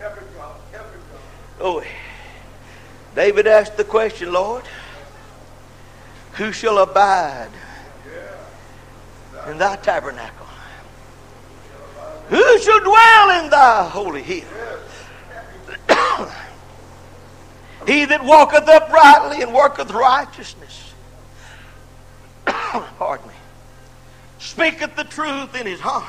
Help 0.00 0.14
God. 0.36 0.56
Help 0.72 0.82
God. 0.82 1.20
Oh, 1.60 1.84
David 3.14 3.46
asked 3.46 3.76
the 3.76 3.84
question, 3.84 4.32
Lord, 4.32 4.64
who 6.32 6.50
shall 6.50 6.78
abide 6.78 7.50
in 9.46 9.58
thy 9.58 9.76
tabernacle? 9.76 10.48
Who 12.30 12.58
shall 12.58 12.80
dwell 12.80 13.44
in 13.44 13.50
thy 13.50 13.88
holy 13.88 14.22
hill? 14.24 14.48
he 17.86 18.06
that 18.06 18.24
walketh 18.24 18.68
uprightly 18.68 19.42
and 19.42 19.54
worketh 19.54 19.92
righteousness. 19.92 20.94
Pardon. 22.44 23.29
Speaketh 24.50 24.96
the 24.96 25.04
truth 25.04 25.54
in 25.54 25.64
his 25.64 25.78
heart. 25.78 26.04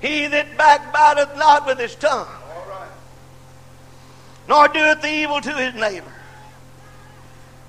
He 0.00 0.26
that 0.26 0.58
backbiteth 0.58 1.38
not 1.38 1.64
with 1.64 1.78
his 1.78 1.94
tongue 1.94 2.28
right. 2.68 2.90
nor 4.46 4.68
doeth 4.68 5.02
evil 5.06 5.40
to 5.40 5.52
his 5.54 5.74
neighbor, 5.74 6.12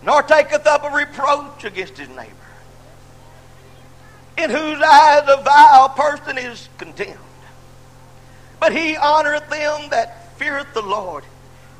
nor 0.03 0.23
taketh 0.23 0.67
up 0.67 0.83
a 0.83 0.93
reproach 0.93 1.63
against 1.63 1.97
his 1.97 2.09
neighbor, 2.09 2.35
in 4.37 4.49
whose 4.49 4.81
eyes 4.81 5.23
a 5.29 5.41
vile 5.41 5.87
person 5.87 6.37
is 6.37 6.67
condemned. 6.77 7.17
But 8.59 8.73
he 8.73 8.95
honoreth 8.95 9.49
them 9.49 9.89
that 9.91 10.37
feareth 10.37 10.73
the 10.73 10.81
Lord. 10.81 11.23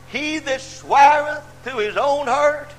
He 0.08 0.40
that 0.40 0.62
sweareth 0.62 1.44
to 1.66 1.72
his 1.72 1.98
own 1.98 2.28
hurt, 2.28 2.70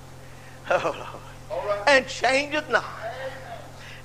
oh 0.70 1.10
Lord, 1.50 1.68
right. 1.68 1.82
and 1.88 2.08
changeth 2.08 2.70
not. 2.70 3.03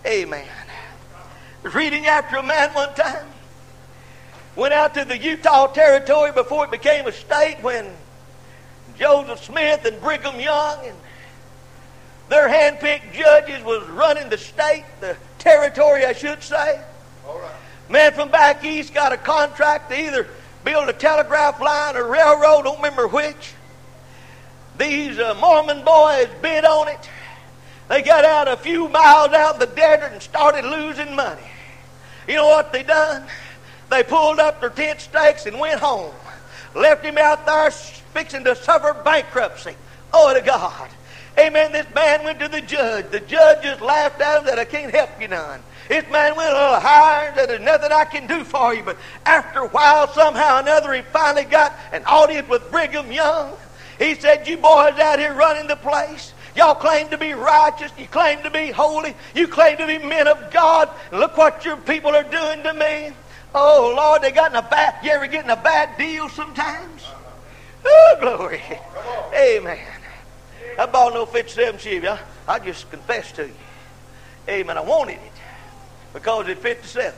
Amen. 0.05 0.47
I 0.47 1.63
was 1.63 1.75
reading 1.75 2.05
after 2.05 2.37
a 2.37 2.43
man 2.43 2.69
one 2.73 2.93
time. 2.93 3.25
Went 4.55 4.73
out 4.73 4.93
to 4.95 5.05
the 5.05 5.17
Utah 5.17 5.67
Territory 5.67 6.31
before 6.31 6.65
it 6.65 6.71
became 6.71 7.07
a 7.07 7.11
state 7.11 7.57
when 7.61 7.89
Joseph 8.97 9.43
Smith 9.43 9.85
and 9.85 9.99
Brigham 10.01 10.39
Young 10.39 10.85
and 10.85 10.95
their 12.29 12.47
handpicked 12.47 13.13
judges 13.13 13.63
was 13.63 13.87
running 13.89 14.29
the 14.29 14.37
state, 14.37 14.85
the 14.99 15.17
territory, 15.37 16.05
I 16.05 16.13
should 16.13 16.43
say. 16.43 16.81
All 17.27 17.39
right. 17.39 17.51
Man 17.89 18.13
from 18.13 18.29
back 18.29 18.63
east 18.63 18.93
got 18.93 19.11
a 19.11 19.17
contract 19.17 19.89
to 19.89 19.99
either 19.99 20.27
build 20.63 20.89
a 20.89 20.93
telegraph 20.93 21.59
line 21.59 21.97
or 21.97 22.07
railroad, 22.07 22.63
don't 22.63 22.77
remember 22.77 23.07
which. 23.07 23.53
These 24.77 25.19
uh, 25.19 25.33
Mormon 25.35 25.83
boys 25.83 26.29
bid 26.41 26.65
on 26.65 26.87
it. 26.87 27.09
They 27.89 28.03
got 28.03 28.23
out 28.23 28.47
a 28.47 28.55
few 28.55 28.87
miles 28.87 29.33
out 29.33 29.55
in 29.55 29.59
the 29.59 29.75
desert 29.75 30.11
and 30.13 30.21
started 30.21 30.63
losing 30.63 31.15
money. 31.15 31.41
You 32.27 32.35
know 32.35 32.47
what 32.47 32.71
they 32.71 32.83
done? 32.83 33.25
They 33.89 34.03
pulled 34.03 34.39
up 34.39 34.61
their 34.61 34.69
tent 34.69 35.01
stakes 35.01 35.47
and 35.47 35.59
went 35.59 35.79
home. 35.79 36.13
Left 36.75 37.03
him 37.03 37.17
out 37.17 37.47
there 37.47 37.71
fixing 37.71 38.43
to 38.43 38.55
suffer 38.55 38.93
bankruptcy. 39.03 39.75
Oh, 40.13 40.31
to 40.33 40.41
God. 40.41 40.89
Amen. 41.39 41.71
This 41.71 41.87
man 41.95 42.23
went 42.23 42.39
to 42.39 42.47
the 42.47 42.61
judge. 42.61 43.09
The 43.09 43.21
judge 43.21 43.63
just 43.63 43.81
laughed 43.81 44.21
at 44.21 44.39
him 44.39 44.45
that 44.45 44.59
I 44.59 44.65
can't 44.65 44.93
help 44.93 45.09
you 45.19 45.27
none. 45.27 45.61
This 45.87 46.03
man 46.11 46.35
went 46.35 46.51
a 46.51 46.53
little 46.53 46.79
higher 46.79 47.33
that 47.35 47.47
there's 47.47 47.61
nothing 47.61 47.91
I 47.91 48.05
can 48.05 48.27
do 48.27 48.43
for 48.43 48.75
you. 48.75 48.83
But 48.83 48.97
after 49.25 49.61
a 49.61 49.67
while, 49.69 50.07
somehow 50.09 50.57
or 50.57 50.59
another, 50.59 50.93
he 50.93 51.01
finally 51.01 51.45
got 51.45 51.73
an 51.91 52.03
audience 52.05 52.47
with 52.47 52.69
Brigham 52.69 53.11
Young. 53.11 53.57
He 53.97 54.13
said, 54.13 54.47
You 54.47 54.57
boys 54.57 54.99
out 54.99 55.17
here 55.17 55.33
running 55.33 55.67
the 55.67 55.75
place. 55.75 56.33
Y'all 56.55 56.75
claim 56.75 57.09
to 57.09 57.17
be 57.17 57.33
righteous. 57.33 57.91
You 57.97 58.07
claim 58.07 58.41
to 58.43 58.49
be 58.49 58.71
holy. 58.71 59.15
You 59.35 59.47
claim 59.47 59.77
to 59.77 59.87
be 59.87 59.99
men 59.99 60.27
of 60.27 60.51
God. 60.51 60.89
Look 61.11 61.37
what 61.37 61.63
your 61.63 61.77
people 61.77 62.15
are 62.15 62.23
doing 62.23 62.63
to 62.63 62.73
me. 62.73 63.13
Oh 63.53 63.93
Lord, 63.95 64.21
they 64.21 64.31
got 64.31 64.51
in 64.51 64.57
a 64.57 64.61
bad. 64.61 65.03
You 65.03 65.11
ever 65.11 65.27
get 65.27 65.43
in 65.43 65.49
a 65.49 65.55
bad 65.55 65.97
deal 65.97 66.29
sometimes? 66.29 67.03
Oh 67.85 68.17
glory. 68.19 68.61
Amen. 69.33 69.79
I 70.77 70.85
bought 70.85 71.13
no 71.13 71.25
57 71.25 71.79
Chevy. 71.79 72.07
I, 72.07 72.19
I 72.47 72.59
just 72.59 72.89
confess 72.89 73.31
to 73.33 73.47
you. 73.47 73.55
Amen. 74.47 74.77
I 74.77 74.81
wanted 74.81 75.13
it 75.13 75.31
because 76.13 76.47
it's 76.47 76.61
57. 76.61 77.13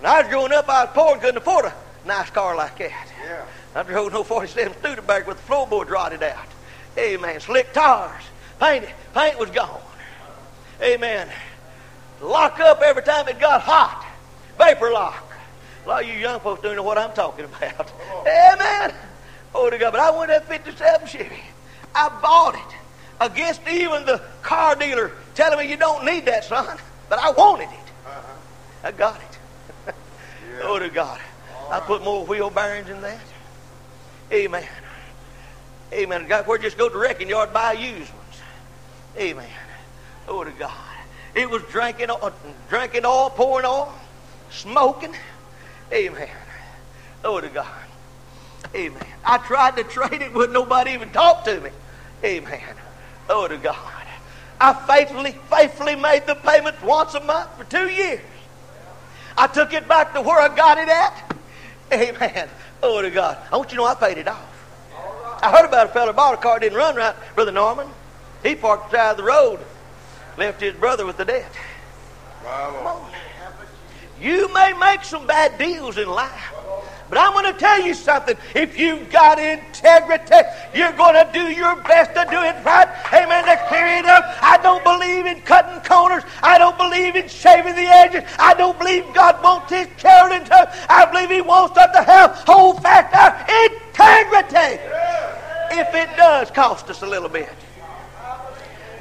When 0.00 0.10
I 0.10 0.22
was 0.22 0.30
growing 0.30 0.52
up, 0.52 0.68
I 0.68 0.84
was 0.84 0.92
poor 0.94 1.12
and 1.12 1.20
couldn't 1.20 1.38
afford 1.38 1.66
a 1.66 1.74
nice 2.04 2.30
car 2.30 2.56
like 2.56 2.78
that. 2.78 3.08
Yeah. 3.24 3.44
I 3.74 3.82
drove 3.84 4.12
no 4.12 4.24
47 4.24 4.74
Studebaker 4.80 5.26
with 5.26 5.46
the 5.46 5.52
floorboard 5.52 5.88
rotted 5.88 6.22
out. 6.22 6.46
Amen. 6.98 7.40
Slick 7.40 7.72
tires. 7.72 8.22
Paint, 8.62 8.86
paint 9.12 9.36
was 9.40 9.50
gone. 9.50 9.80
Amen. 10.80 11.28
Lock 12.20 12.60
up 12.60 12.80
every 12.80 13.02
time 13.02 13.26
it 13.26 13.40
got 13.40 13.60
hot. 13.60 14.06
Vapor 14.56 14.92
lock. 14.92 15.32
A 15.84 15.88
lot 15.88 16.02
of 16.04 16.08
you 16.08 16.14
young 16.14 16.38
folks 16.38 16.62
don't 16.62 16.76
know 16.76 16.84
what 16.84 16.96
I'm 16.96 17.12
talking 17.12 17.44
about. 17.44 17.92
Amen. 18.20 18.94
Oh, 19.52 19.68
to 19.68 19.76
God. 19.78 19.90
But 19.90 19.98
I 19.98 20.12
wanted 20.12 20.34
that 20.34 20.46
57 20.46 21.08
Chevy. 21.08 21.40
I 21.92 22.08
bought 22.22 22.54
it 22.54 22.76
against 23.32 23.62
even 23.66 24.06
the 24.06 24.22
car 24.42 24.76
dealer 24.76 25.10
telling 25.34 25.58
me 25.58 25.68
you 25.68 25.76
don't 25.76 26.04
need 26.04 26.26
that, 26.26 26.44
son. 26.44 26.78
But 27.08 27.18
I 27.18 27.32
wanted 27.32 27.64
it. 27.64 27.92
Uh-huh. 28.06 28.36
I 28.84 28.92
got 28.92 29.20
it. 29.20 29.94
Oh, 30.62 30.78
to 30.78 30.88
God. 30.88 31.18
I 31.68 31.80
put 31.80 32.04
more 32.04 32.24
wheel 32.24 32.48
bearings 32.48 32.88
in 32.88 33.00
that. 33.00 33.18
Amen. 34.30 34.68
Amen. 35.92 36.28
God, 36.28 36.46
where 36.46 36.58
just 36.58 36.78
go 36.78 36.88
to 36.88 36.92
the 36.92 37.00
wrecking 37.00 37.28
yard 37.28 37.52
buy 37.52 37.72
a 37.72 37.76
used 37.76 38.12
ones. 38.12 38.21
Amen. 39.16 39.48
Oh, 40.28 40.44
to 40.44 40.50
God. 40.52 40.72
It 41.34 41.48
was 41.48 41.62
drinking, 41.64 42.10
oil- 42.10 42.32
drinking 42.68 43.04
oil, 43.04 43.30
pouring 43.30 43.66
oil, 43.66 43.92
smoking. 44.50 45.14
Amen. 45.92 46.28
Oh, 47.24 47.40
to 47.40 47.48
God. 47.48 47.66
Amen. 48.74 49.06
I 49.24 49.38
tried 49.38 49.76
to 49.76 49.84
trade 49.84 50.22
it, 50.22 50.32
but 50.32 50.50
nobody 50.50 50.92
even 50.92 51.10
talked 51.10 51.44
to 51.46 51.60
me. 51.60 51.70
Amen. 52.24 52.74
Oh, 53.28 53.46
to 53.48 53.56
God. 53.58 53.76
I 54.60 54.72
faithfully, 54.72 55.32
faithfully 55.50 55.96
made 55.96 56.26
the 56.26 56.36
payments 56.36 56.80
once 56.82 57.14
a 57.14 57.20
month 57.20 57.50
for 57.56 57.64
two 57.64 57.88
years. 57.88 58.20
I 59.36 59.46
took 59.46 59.72
it 59.72 59.88
back 59.88 60.14
to 60.14 60.22
where 60.22 60.38
I 60.40 60.54
got 60.54 60.78
it 60.78 60.88
at. 60.88 61.34
Amen. 61.92 62.48
Oh, 62.82 63.02
to 63.02 63.10
God. 63.10 63.38
I 63.50 63.56
want 63.56 63.70
you 63.70 63.76
to 63.78 63.82
know 63.82 63.88
I 63.88 63.94
paid 63.94 64.18
it 64.18 64.28
off. 64.28 64.48
I 65.42 65.50
heard 65.50 65.66
about 65.66 65.88
a 65.88 65.92
fella 65.92 66.12
bought 66.12 66.34
a 66.34 66.36
car, 66.36 66.58
didn't 66.60 66.78
run 66.78 66.94
right, 66.94 67.14
Brother 67.34 67.52
Norman. 67.52 67.88
He 68.42 68.54
parked 68.54 68.90
beside 68.90 69.16
the 69.16 69.22
road, 69.22 69.60
left 70.36 70.60
his 70.60 70.74
brother 70.74 71.06
with 71.06 71.16
the 71.16 71.24
debt. 71.24 71.52
On. 72.44 73.10
You 74.20 74.52
may 74.54 74.72
make 74.74 75.04
some 75.04 75.26
bad 75.26 75.58
deals 75.58 75.98
in 75.98 76.08
life. 76.08 76.52
But 77.08 77.18
I'm 77.18 77.32
going 77.34 77.52
to 77.52 77.58
tell 77.58 77.82
you 77.82 77.92
something. 77.92 78.38
If 78.54 78.78
you've 78.78 79.10
got 79.10 79.38
integrity, 79.38 80.48
you're 80.74 80.92
going 80.92 81.14
to 81.14 81.30
do 81.30 81.50
your 81.50 81.76
best 81.82 82.14
to 82.14 82.24
do 82.30 82.40
it 82.40 82.64
right. 82.64 82.88
Amen. 83.12 83.44
To 83.44 83.62
clear 83.68 83.86
it 83.98 84.06
up. 84.06 84.24
I 84.40 84.56
don't 84.62 84.82
believe 84.82 85.26
in 85.26 85.42
cutting 85.42 85.82
corners. 85.82 86.22
I 86.42 86.56
don't 86.56 86.78
believe 86.78 87.14
in 87.14 87.28
shaving 87.28 87.74
the 87.74 87.82
edges. 87.82 88.22
I 88.38 88.54
don't 88.54 88.78
believe 88.78 89.04
God 89.12 89.42
wants 89.42 89.70
his 89.70 89.88
children 89.98 90.44
to. 90.46 90.72
I 90.88 91.04
believe 91.04 91.28
he 91.28 91.42
wants 91.42 91.76
us 91.76 91.94
to 91.94 92.02
have 92.02 92.30
hold 92.46 92.80
fast 92.80 93.14
our 93.14 93.34
integrity. 93.66 94.80
If 95.74 95.94
it 95.94 96.16
does 96.16 96.50
cost 96.50 96.88
us 96.88 97.02
a 97.02 97.06
little 97.06 97.28
bit. 97.28 97.50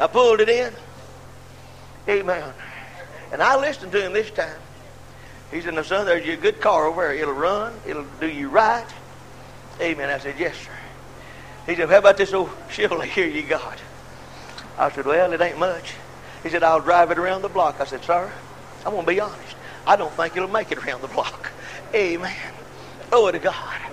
I 0.01 0.07
pulled 0.07 0.41
it 0.41 0.49
in. 0.49 0.73
Amen. 2.09 2.53
And 3.31 3.41
I 3.41 3.55
listened 3.55 3.91
to 3.91 4.03
him 4.03 4.13
this 4.13 4.31
time. 4.31 4.57
He 5.51 5.61
said, 5.61 5.75
"Now, 5.75 5.83
son, 5.83 6.07
there's 6.07 6.27
a 6.27 6.35
good 6.35 6.59
car 6.59 6.87
over 6.87 7.03
there. 7.03 7.13
It'll 7.13 7.35
run. 7.35 7.79
It'll 7.85 8.05
do 8.19 8.27
you 8.27 8.49
right." 8.49 8.87
Amen. 9.79 10.09
I 10.09 10.17
said, 10.17 10.39
"Yes, 10.39 10.55
sir." 10.57 10.71
He 11.67 11.75
said, 11.75 11.87
"How 11.87 11.99
about 11.99 12.17
this 12.17 12.33
old 12.33 12.49
Chevrolet 12.69 13.05
here 13.05 13.27
you 13.27 13.43
got?" 13.43 13.77
I 14.75 14.89
said, 14.89 15.05
"Well, 15.05 15.33
it 15.33 15.39
ain't 15.41 15.59
much." 15.59 15.93
He 16.41 16.49
said, 16.49 16.63
"I'll 16.63 16.79
drive 16.79 17.11
it 17.11 17.19
around 17.19 17.43
the 17.43 17.49
block." 17.49 17.79
I 17.79 17.85
said, 17.85 18.03
"Sir, 18.03 18.33
I'm 18.83 18.93
gonna 18.95 19.05
be 19.05 19.19
honest. 19.19 19.55
I 19.85 19.97
don't 19.97 20.13
think 20.13 20.35
it'll 20.35 20.49
make 20.49 20.71
it 20.71 20.79
around 20.79 21.01
the 21.01 21.09
block." 21.09 21.51
Amen. 21.93 22.53
Glory 23.11 23.33
to 23.33 23.39
God. 23.39 23.90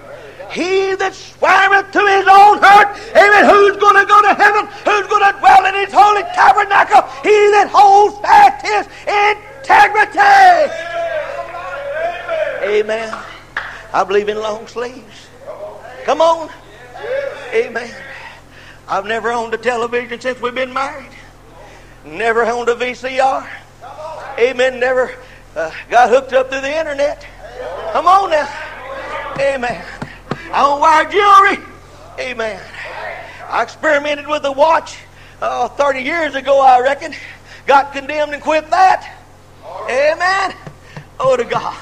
He 0.50 0.94
that 0.96 1.14
sweareth 1.14 1.92
to 1.92 2.00
his 2.00 2.24
own 2.24 2.56
hurt, 2.56 2.96
amen, 3.12 3.44
who's 3.44 3.76
going 3.76 4.00
to 4.00 4.06
go 4.08 4.22
to 4.22 4.32
heaven? 4.32 4.64
Who's 4.88 5.06
going 5.06 5.24
to 5.28 5.38
dwell 5.38 5.64
in 5.66 5.74
his 5.74 5.92
holy 5.92 6.24
tabernacle? 6.32 7.04
He 7.22 7.36
that 7.52 7.68
holds 7.68 8.16
fast 8.24 8.64
his 8.64 8.88
integrity. 9.04 10.18
Amen. 12.64 13.14
I 13.92 14.04
believe 14.04 14.28
in 14.28 14.38
long 14.38 14.66
sleeves. 14.66 15.28
Come 16.04 16.20
on. 16.20 16.50
Amen. 17.52 17.94
I've 18.88 19.04
never 19.04 19.30
owned 19.30 19.52
a 19.52 19.58
television 19.58 20.20
since 20.20 20.40
we've 20.40 20.54
been 20.54 20.72
married. 20.72 21.10
Never 22.04 22.44
owned 22.44 22.68
a 22.70 22.74
VCR. 22.74 23.46
Amen. 24.38 24.80
Never 24.80 25.14
uh, 25.54 25.70
got 25.90 26.08
hooked 26.08 26.32
up 26.32 26.50
through 26.50 26.62
the 26.62 26.78
internet. 26.78 27.26
Come 27.92 28.06
on 28.06 28.30
now. 28.30 28.48
Amen. 29.38 29.97
I 30.50 30.62
don't 30.62 30.80
wear 30.80 31.04
jewelry. 31.04 31.64
Amen. 32.18 32.60
I 33.48 33.62
experimented 33.62 34.26
with 34.26 34.44
a 34.44 34.52
watch 34.52 34.98
uh, 35.40 35.68
30 35.68 36.00
years 36.00 36.34
ago, 36.34 36.60
I 36.60 36.80
reckon. 36.80 37.14
Got 37.66 37.92
condemned 37.92 38.32
and 38.32 38.42
quit 38.42 38.68
that. 38.70 39.18
Amen. 39.84 40.54
Oh, 41.20 41.36
to 41.36 41.44
God. 41.44 41.74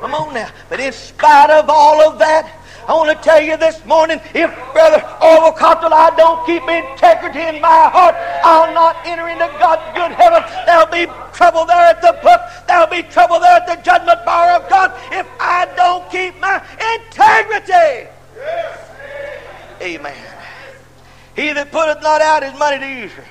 Come 0.00 0.14
on 0.14 0.34
now. 0.34 0.50
But 0.68 0.80
in 0.80 0.92
spite 0.92 1.50
of 1.50 1.68
all 1.68 2.00
of 2.00 2.18
that, 2.18 2.59
I 2.88 2.94
want 2.94 3.16
to 3.16 3.24
tell 3.24 3.40
you 3.40 3.56
this 3.56 3.84
morning, 3.84 4.20
if 4.34 4.50
Brother 4.72 5.02
Orville 5.22 5.52
Cottrell, 5.52 5.94
I 5.94 6.10
don't 6.16 6.44
keep 6.46 6.62
integrity 6.62 7.40
in 7.40 7.60
my 7.60 7.88
heart, 7.92 8.14
I'll 8.42 8.72
not 8.74 8.96
enter 9.04 9.28
into 9.28 9.46
God's 9.58 9.84
good 9.96 10.12
heaven. 10.12 10.42
There'll 10.66 10.86
be 10.86 11.06
trouble 11.32 11.66
there 11.66 11.76
at 11.76 12.00
the 12.02 12.18
book. 12.22 12.40
There'll 12.66 12.86
be 12.86 13.02
trouble 13.02 13.38
there 13.40 13.56
at 13.56 13.66
the 13.66 13.76
judgment 13.82 14.24
bar 14.24 14.52
of 14.52 14.68
God 14.68 14.92
if 15.12 15.26
I 15.38 15.68
don't 15.76 16.10
keep 16.10 16.38
my 16.40 16.62
integrity. 16.96 18.08
Amen. 19.82 20.16
He 21.36 21.52
that 21.52 21.70
putteth 21.70 22.02
not 22.02 22.20
out 22.20 22.42
his 22.42 22.58
money 22.58 22.78
to 22.78 22.86
usury, 22.86 23.24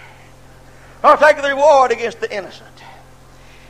nor 1.03 1.17
taketh 1.17 1.43
the 1.43 1.49
reward 1.49 1.91
against 1.91 2.19
the 2.21 2.33
innocent. 2.35 2.67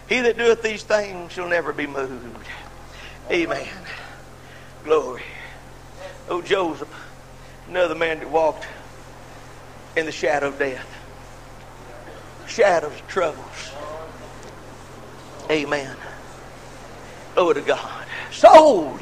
He 0.07 0.21
that 0.21 0.37
doeth 0.37 0.63
these 0.63 0.83
things 0.83 1.33
shall 1.33 1.47
never 1.47 1.73
be 1.73 1.87
moved. 1.87 2.47
Amen. 3.29 3.67
Glory. 4.83 5.23
Oh, 6.29 6.43
Joseph, 6.43 6.87
another 7.67 7.95
man 7.95 8.19
that 8.19 8.29
walked 8.29 8.67
in 9.97 10.05
the 10.05 10.11
shadow 10.11 10.49
of 10.49 10.59
death, 10.59 10.87
shadows 12.47 12.93
of 12.93 13.07
troubles. 13.07 13.71
Amen. 15.49 15.95
Glory 17.33 17.55
to 17.55 17.61
God. 17.61 18.05
Sold 18.31 18.99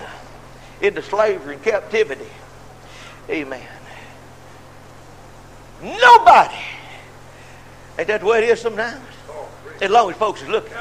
into 0.80 1.02
slavery 1.02 1.56
and 1.56 1.64
captivity. 1.64 2.30
Amen. 3.30 3.68
Nobody. 5.84 6.56
Ain't 8.00 8.08
that 8.08 8.22
the 8.22 8.26
way 8.26 8.38
it 8.38 8.50
is 8.50 8.62
sometimes? 8.62 9.04
As 9.82 9.92
long 9.92 10.10
as 10.12 10.18
folks 10.18 10.42
is 10.42 10.48
looking. 10.48 10.74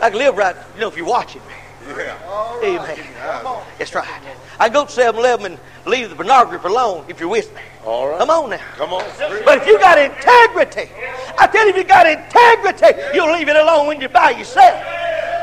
I 0.00 0.08
can 0.08 0.18
live 0.18 0.36
right, 0.36 0.56
you 0.74 0.80
know, 0.80 0.88
if 0.88 0.96
you're 0.96 1.04
watching 1.04 1.42
me. 1.46 1.54
Yeah. 1.88 2.60
Amen. 2.62 2.98
That's 3.78 3.94
right. 3.94 4.08
I 4.58 4.68
go 4.68 4.84
to 4.84 4.90
7 4.90 5.18
Eleven 5.18 5.52
and 5.52 5.60
leave 5.86 6.10
the 6.10 6.16
pornography 6.16 6.66
alone 6.66 7.04
if 7.08 7.18
you're 7.20 7.28
with 7.28 7.52
me. 7.54 7.60
All 7.84 8.08
right. 8.08 8.18
Come 8.18 8.30
on 8.30 8.50
now. 8.50 8.64
Come 8.76 8.92
on. 8.92 9.04
But 9.44 9.58
if 9.58 9.66
you 9.66 9.78
got 9.78 9.98
integrity, 9.98 10.90
I 11.38 11.46
tell 11.46 11.64
you, 11.64 11.70
if 11.70 11.76
you 11.76 11.84
got 11.84 12.06
integrity, 12.06 13.00
you'll 13.14 13.32
leave 13.32 13.48
it 13.48 13.56
alone 13.56 13.86
when 13.88 14.00
you're 14.00 14.08
by 14.08 14.30
yourself. 14.30 14.80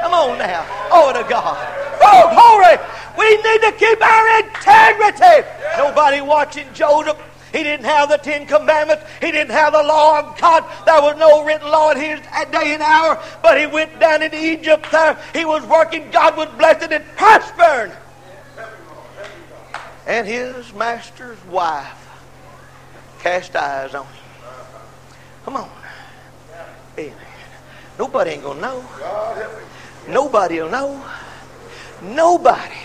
Come 0.01 0.13
on 0.13 0.37
now. 0.37 0.65
Oh, 0.91 1.11
to 1.11 1.27
God. 1.29 1.57
Oh, 2.01 2.31
glory. 2.31 2.77
We 3.17 3.35
need 3.35 3.61
to 3.61 3.71
keep 3.73 4.01
our 4.01 4.39
integrity. 4.39 5.47
Nobody 5.77 6.21
watching 6.21 6.67
Joseph. 6.73 7.17
He 7.51 7.63
didn't 7.63 7.85
have 7.85 8.09
the 8.09 8.17
Ten 8.17 8.45
Commandments. 8.45 9.03
He 9.19 9.31
didn't 9.31 9.51
have 9.51 9.73
the 9.73 9.83
law 9.83 10.19
of 10.19 10.37
God. 10.39 10.65
There 10.85 11.01
was 11.01 11.17
no 11.17 11.43
written 11.43 11.67
law 11.67 11.91
in 11.91 11.97
his 11.97 12.19
day 12.51 12.73
and 12.73 12.81
hour. 12.81 13.21
But 13.41 13.59
he 13.59 13.65
went 13.65 13.99
down 13.99 14.21
into 14.21 14.37
Egypt 14.37 14.91
there. 14.91 15.17
He 15.33 15.45
was 15.45 15.65
working. 15.65 16.11
God 16.11 16.37
was 16.37 16.49
blessing 16.57 16.93
and 16.93 17.03
prospering. 17.15 17.91
And 20.05 20.27
his 20.27 20.73
master's 20.73 21.43
wife 21.45 21.95
cast 23.19 23.55
eyes 23.55 23.93
on 23.93 24.05
him. 24.05 24.13
Come 25.45 25.55
on. 25.57 25.69
Amen. 26.97 27.15
Nobody 27.97 28.31
ain't 28.31 28.43
gonna 28.43 28.61
know. 28.61 28.85
Nobody 30.07 30.61
will 30.61 30.69
know. 30.69 31.03
Nobody. 32.01 32.75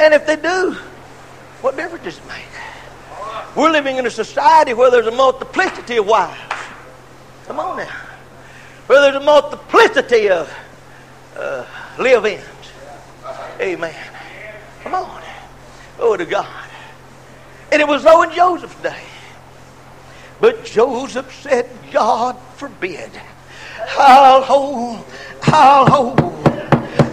And 0.00 0.12
if 0.12 0.26
they 0.26 0.36
do, 0.36 0.72
what 1.60 1.76
difference 1.76 2.04
does 2.04 2.18
it 2.18 2.26
make? 2.26 2.61
We're 3.54 3.70
living 3.70 3.96
in 3.96 4.06
a 4.06 4.10
society 4.10 4.72
where 4.74 4.90
there's 4.90 5.06
a 5.06 5.10
multiplicity 5.10 5.98
of 5.98 6.06
wives. 6.06 6.40
Come 7.46 7.60
on 7.60 7.76
now. 7.76 7.96
Where 8.86 9.00
there's 9.00 9.22
a 9.22 9.24
multiplicity 9.24 10.30
of 10.30 10.52
uh, 11.36 11.66
live-ins. 11.98 12.42
Amen. 13.60 13.94
Come 14.82 14.94
on. 14.94 15.22
Oh, 15.98 16.16
to 16.16 16.24
God. 16.24 16.46
And 17.70 17.80
it 17.80 17.88
was 17.88 18.02
so 18.02 18.22
in 18.22 18.32
Joseph's 18.32 18.82
day. 18.82 19.02
But 20.40 20.64
Joseph 20.64 21.32
said, 21.42 21.70
God 21.92 22.36
forbid. 22.56 23.10
I'll 23.98 24.42
hold, 24.42 25.04
I'll 25.44 25.86
hold. 25.86 26.41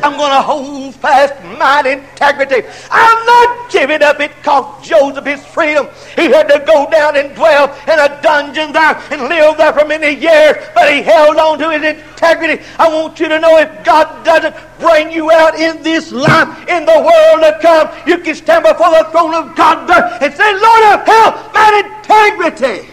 I'm 0.01 0.17
going 0.17 0.31
to 0.31 0.41
hold 0.41 0.95
fast 0.95 1.33
my 1.57 1.81
integrity. 1.85 2.67
I'm 2.89 3.25
not 3.25 3.71
giving 3.71 4.01
up. 4.01 4.19
It 4.19 4.31
cost 4.43 4.87
Joseph 4.87 5.25
his 5.25 5.45
freedom. 5.45 5.87
He 6.15 6.25
had 6.25 6.47
to 6.47 6.63
go 6.65 6.89
down 6.89 7.17
and 7.17 7.35
dwell 7.35 7.67
in 7.83 7.99
a 7.99 8.21
dungeon 8.21 8.71
there 8.71 8.95
and 9.11 9.23
live 9.23 9.57
there 9.57 9.73
for 9.73 9.85
many 9.85 10.19
years, 10.19 10.55
but 10.73 10.91
he 10.91 11.01
held 11.01 11.37
on 11.37 11.59
to 11.59 11.71
his 11.71 11.97
integrity. 11.97 12.63
I 12.77 12.87
want 12.87 13.19
you 13.19 13.27
to 13.27 13.39
know 13.39 13.57
if 13.57 13.83
God 13.83 14.23
doesn't 14.23 14.55
bring 14.79 15.11
you 15.11 15.31
out 15.31 15.55
in 15.55 15.83
this 15.83 16.11
life, 16.11 16.47
in 16.69 16.85
the 16.85 16.99
world 16.99 17.41
to 17.41 17.59
come, 17.61 17.89
you 18.07 18.19
can 18.19 18.35
stand 18.35 18.63
before 18.63 18.91
the 18.91 19.07
throne 19.11 19.35
of 19.35 19.55
God 19.55 19.89
and 20.21 20.33
say, 20.33 20.53
Lord, 20.53 21.07
help 21.07 21.53
my 21.53 21.83
integrity. 21.85 22.89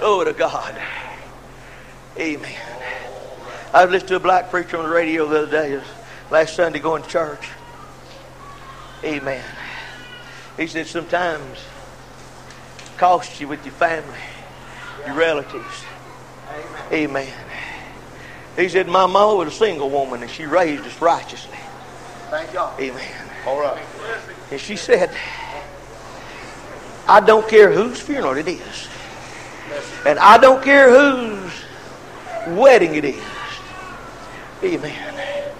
Oh, 0.00 0.22
to 0.24 0.32
God. 0.32 0.76
Amen. 2.18 2.65
I 3.76 3.84
was 3.84 3.92
listening 3.92 4.08
to 4.08 4.16
a 4.16 4.20
black 4.20 4.48
preacher 4.48 4.78
on 4.78 4.84
the 4.84 4.90
radio 4.90 5.28
the 5.28 5.42
other 5.42 5.50
day, 5.50 5.82
last 6.30 6.56
Sunday, 6.56 6.78
going 6.78 7.02
to 7.02 7.08
church. 7.10 7.46
Amen. 9.04 9.44
He 10.56 10.66
said 10.66 10.86
sometimes 10.86 11.58
it 12.78 12.96
costs 12.96 13.38
you 13.38 13.48
with 13.48 13.62
your 13.66 13.74
family, 13.74 14.18
your 15.04 15.14
relatives. 15.14 15.84
Amen. 16.90 17.30
He 18.56 18.70
said 18.70 18.86
my 18.86 19.04
mama 19.04 19.36
was 19.36 19.48
a 19.48 19.50
single 19.50 19.90
woman 19.90 20.22
and 20.22 20.30
she 20.30 20.46
raised 20.46 20.84
us 20.84 20.98
righteously. 21.02 21.58
Thank 22.30 22.54
God. 22.54 22.80
Amen. 22.80 23.30
All 23.46 23.60
right. 23.60 23.84
And 24.50 24.58
she 24.58 24.76
said, 24.76 25.14
I 27.06 27.20
don't 27.20 27.46
care 27.46 27.70
whose 27.70 28.00
funeral 28.00 28.38
it 28.38 28.48
is. 28.48 28.88
And 30.06 30.18
I 30.18 30.38
don't 30.38 30.64
care 30.64 30.88
whose 30.88 31.52
wedding 32.56 32.94
it 32.94 33.04
is. 33.04 33.35
Amen. 34.62 35.52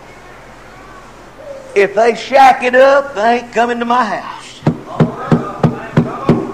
If 1.74 1.94
they 1.94 2.14
shack 2.14 2.62
it 2.62 2.74
up, 2.74 3.14
they 3.14 3.40
ain't 3.40 3.52
coming 3.52 3.78
to 3.78 3.84
my 3.84 4.04
house. 4.04 4.60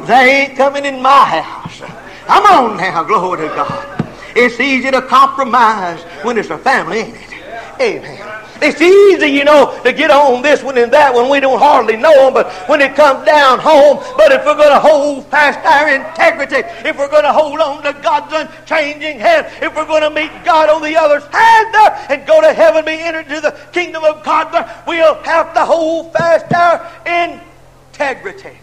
They 0.07 0.43
ain't 0.43 0.57
coming 0.57 0.85
in 0.85 1.01
my 1.01 1.41
house. 1.41 1.79
Come 2.27 2.45
on 2.47 2.77
now, 2.77 3.05
glory 3.05 3.49
to 3.49 3.55
God. 3.55 4.15
It's 4.35 4.59
easy 4.59 4.91
to 4.91 5.03
compromise 5.03 6.01
when 6.25 6.39
it's 6.39 6.51
a 6.51 6.59
family, 6.59 6.99
ain't 6.99 7.17
it? 7.17 7.33
Amen. 7.81 8.43
It's 8.61 8.81
easy, 8.81 9.29
you 9.29 9.45
know, 9.45 9.72
to 9.85 9.93
get 9.93 10.11
on 10.11 10.43
this 10.43 10.63
one 10.63 10.79
and 10.79 10.93
that 10.93 11.15
one. 11.15 11.29
We 11.29 11.41
don't 11.41 11.59
hardly 11.59 11.97
know 11.97 12.25
them, 12.25 12.35
but 12.35 12.53
when 12.69 12.81
it 12.81 12.95
comes 12.95 13.25
down 13.27 13.59
home, 13.59 14.03
but 14.17 14.33
if 14.33 14.45
we're 14.45 14.57
going 14.57 14.73
to 14.73 14.81
hold 14.81 15.27
fast 15.27 15.59
our 15.65 15.89
integrity, 15.89 16.67
if 16.89 16.97
we're 16.97 17.11
going 17.11 17.25
to 17.25 17.33
hold 17.33 17.61
on 17.61 17.83
to 17.83 17.93
God's 18.03 18.33
unchanging 18.33 19.19
hand, 19.19 19.47
if 19.63 19.75
we're 19.75 19.87
going 19.87 20.03
to 20.03 20.11
meet 20.11 20.31
God 20.45 20.71
on 20.71 20.83
the 20.83 20.97
other 20.97 21.21
side 21.21 21.73
there 21.73 22.07
and 22.11 22.27
go 22.27 22.41
to 22.41 22.53
heaven, 22.53 22.85
be 22.85 22.93
entered 22.93 23.29
to 23.29 23.41
the 23.41 23.59
kingdom 23.73 24.05
of 24.05 24.25
God 24.25 24.53
there, 24.53 24.85
we'll 24.87 25.23
have 25.23 25.55
to 25.55 25.65
hold 25.65 26.13
fast 26.13 26.53
our 26.55 26.87
integrity. 27.07 28.59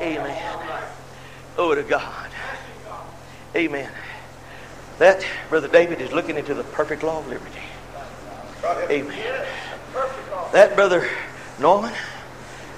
Amen. 0.00 0.50
Oh, 1.58 1.74
to 1.74 1.82
God. 1.82 2.30
Amen. 3.54 3.90
That, 4.98 5.24
Brother 5.48 5.68
David, 5.68 6.00
is 6.00 6.12
looking 6.12 6.36
into 6.36 6.54
the 6.54 6.62
perfect 6.62 7.02
law 7.02 7.18
of 7.18 7.28
liberty. 7.28 7.60
Amen. 8.64 9.46
That, 10.52 10.74
Brother 10.74 11.08
Norman, 11.58 11.92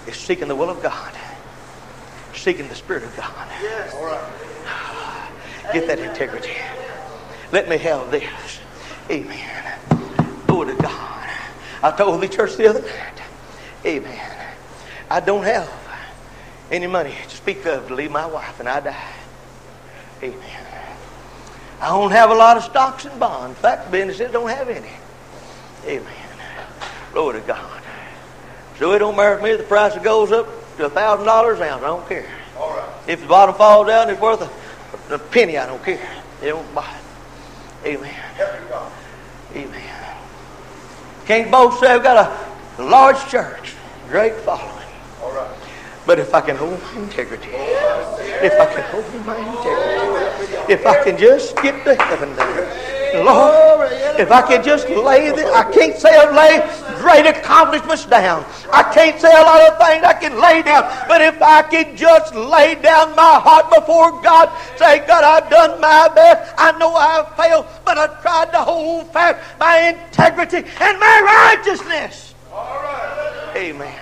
is 0.06 0.16
seeking 0.16 0.48
the 0.48 0.56
will 0.56 0.70
of 0.70 0.82
God, 0.82 1.12
seeking 2.34 2.68
the 2.68 2.74
Spirit 2.74 3.04
of 3.04 3.16
God. 3.16 3.48
Get 5.72 5.86
that 5.86 5.98
integrity. 5.98 6.52
Let 7.50 7.68
me 7.68 7.78
have 7.78 8.10
this. 8.10 8.60
Amen. 9.10 9.78
Oh, 10.48 10.64
to 10.64 10.74
God. 10.74 11.30
I 11.82 11.90
told 11.96 12.20
the 12.22 12.28
church 12.28 12.56
the 12.56 12.68
other 12.68 12.82
night. 12.82 13.22
Amen. 13.84 14.48
I 15.10 15.20
don't 15.20 15.44
have 15.44 15.70
any 16.70 16.86
money 16.86 17.14
to 17.28 17.36
speak 17.36 17.66
of 17.66 17.88
to 17.88 17.94
leave 17.94 18.10
my 18.10 18.26
wife 18.26 18.60
and 18.60 18.68
I 18.68 18.80
die. 18.80 19.12
Amen. 20.22 20.66
I 21.80 21.88
don't 21.88 22.12
have 22.12 22.30
a 22.30 22.34
lot 22.34 22.56
of 22.56 22.62
stocks 22.62 23.04
and 23.04 23.18
bonds. 23.18 23.58
Fact, 23.58 23.90
businesses 23.90 24.30
don't 24.30 24.48
have 24.48 24.68
any. 24.68 24.92
Amen. 25.86 26.28
Glory 27.12 27.40
to 27.40 27.46
God. 27.46 27.82
So 28.78 28.92
it 28.92 29.00
don't 29.00 29.16
matter 29.16 29.36
to 29.36 29.42
me 29.42 29.50
if 29.50 29.58
the 29.58 29.64
price 29.64 29.96
goes 29.98 30.32
up 30.32 30.48
to 30.76 30.86
a 30.86 30.90
thousand 30.90 31.26
dollars 31.26 31.58
an 31.60 31.68
ounce. 31.68 31.82
I 31.82 31.86
don't 31.86 32.08
care. 32.08 32.26
All 32.58 32.70
right. 32.70 32.88
If 33.06 33.20
the 33.20 33.26
bottom 33.26 33.54
falls 33.54 33.86
down, 33.86 34.10
it's 34.10 34.20
worth 34.20 34.40
a, 34.40 35.14
a 35.14 35.18
penny. 35.18 35.58
I 35.58 35.66
don't 35.66 35.82
care. 35.84 36.08
They 36.40 36.48
don't 36.48 36.74
buy 36.74 36.96
it. 37.84 37.96
Amen. 37.96 38.14
Amen. 39.54 40.16
Can't 41.26 41.50
both 41.50 41.78
say 41.78 41.88
I've 41.88 42.02
got 42.02 42.30
a 42.78 42.82
large 42.82 43.28
church, 43.28 43.74
great 44.08 44.34
following. 44.36 44.86
All 45.22 45.32
right. 45.32 45.56
But 46.06 46.18
if 46.18 46.34
I 46.34 46.40
can 46.40 46.56
hold 46.56 46.82
my 46.82 47.02
integrity, 47.02 47.48
if 47.50 48.58
I 48.58 48.74
can 48.74 48.82
hold 48.90 49.26
my 49.26 49.36
integrity, 49.36 50.72
if 50.72 50.86
I 50.86 51.04
can 51.04 51.16
just 51.16 51.56
get 51.56 51.84
to 51.84 51.94
heaven 51.94 52.34
there, 52.34 52.91
Lord, 53.14 53.90
if 54.18 54.30
I 54.30 54.42
can 54.42 54.62
just 54.62 54.88
lay 54.88 55.30
the, 55.30 55.46
I 55.52 55.70
can't 55.72 55.96
say 55.96 56.10
I 56.16 56.30
lay 56.30 57.00
great 57.00 57.26
accomplishments 57.26 58.06
down. 58.06 58.44
I 58.72 58.82
can't 58.94 59.20
say 59.20 59.30
a 59.30 59.42
lot 59.42 59.60
of 59.70 59.78
things 59.78 60.04
I 60.04 60.14
can 60.14 60.40
lay 60.40 60.62
down. 60.62 60.84
But 61.08 61.20
if 61.20 61.40
I 61.42 61.62
can 61.62 61.96
just 61.96 62.34
lay 62.34 62.74
down 62.76 63.14
my 63.16 63.40
heart 63.40 63.70
before 63.70 64.22
God, 64.22 64.48
say, 64.76 65.04
God, 65.06 65.24
I've 65.24 65.50
done 65.50 65.80
my 65.80 66.08
best. 66.14 66.54
I 66.56 66.72
know 66.78 66.94
I've 66.94 67.34
failed, 67.36 67.66
but 67.84 67.98
I've 67.98 68.20
tried 68.22 68.52
to 68.52 68.58
hold 68.58 69.12
fast 69.12 69.38
my 69.58 69.88
integrity 69.88 70.58
and 70.58 71.00
my 71.00 71.56
righteousness. 71.56 72.34
Right. 72.50 73.52
Amen. 73.56 73.98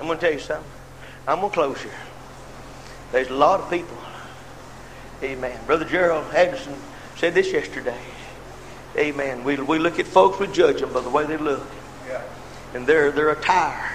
I'm 0.00 0.06
going 0.06 0.18
to 0.18 0.24
tell 0.24 0.32
you 0.32 0.40
something. 0.40 0.70
I'm 1.26 1.40
going 1.40 1.50
to 1.50 1.54
close 1.54 1.82
here. 1.82 1.92
There's 3.12 3.28
a 3.28 3.34
lot 3.34 3.60
of 3.60 3.70
people. 3.70 3.96
Amen. 5.22 5.58
Brother 5.66 5.84
Gerald 5.84 6.26
Anderson 6.34 6.74
said 7.24 7.32
this 7.34 7.52
yesterday. 7.54 7.96
Amen. 8.98 9.44
We, 9.44 9.56
we 9.56 9.78
look 9.78 9.98
at 9.98 10.06
folks, 10.06 10.38
we 10.38 10.46
judge 10.46 10.80
them 10.80 10.92
by 10.92 11.00
the 11.00 11.08
way 11.08 11.24
they 11.24 11.38
look 11.38 11.66
Yeah. 12.06 12.20
and 12.74 12.86
their, 12.86 13.10
their 13.12 13.30
attire. 13.30 13.90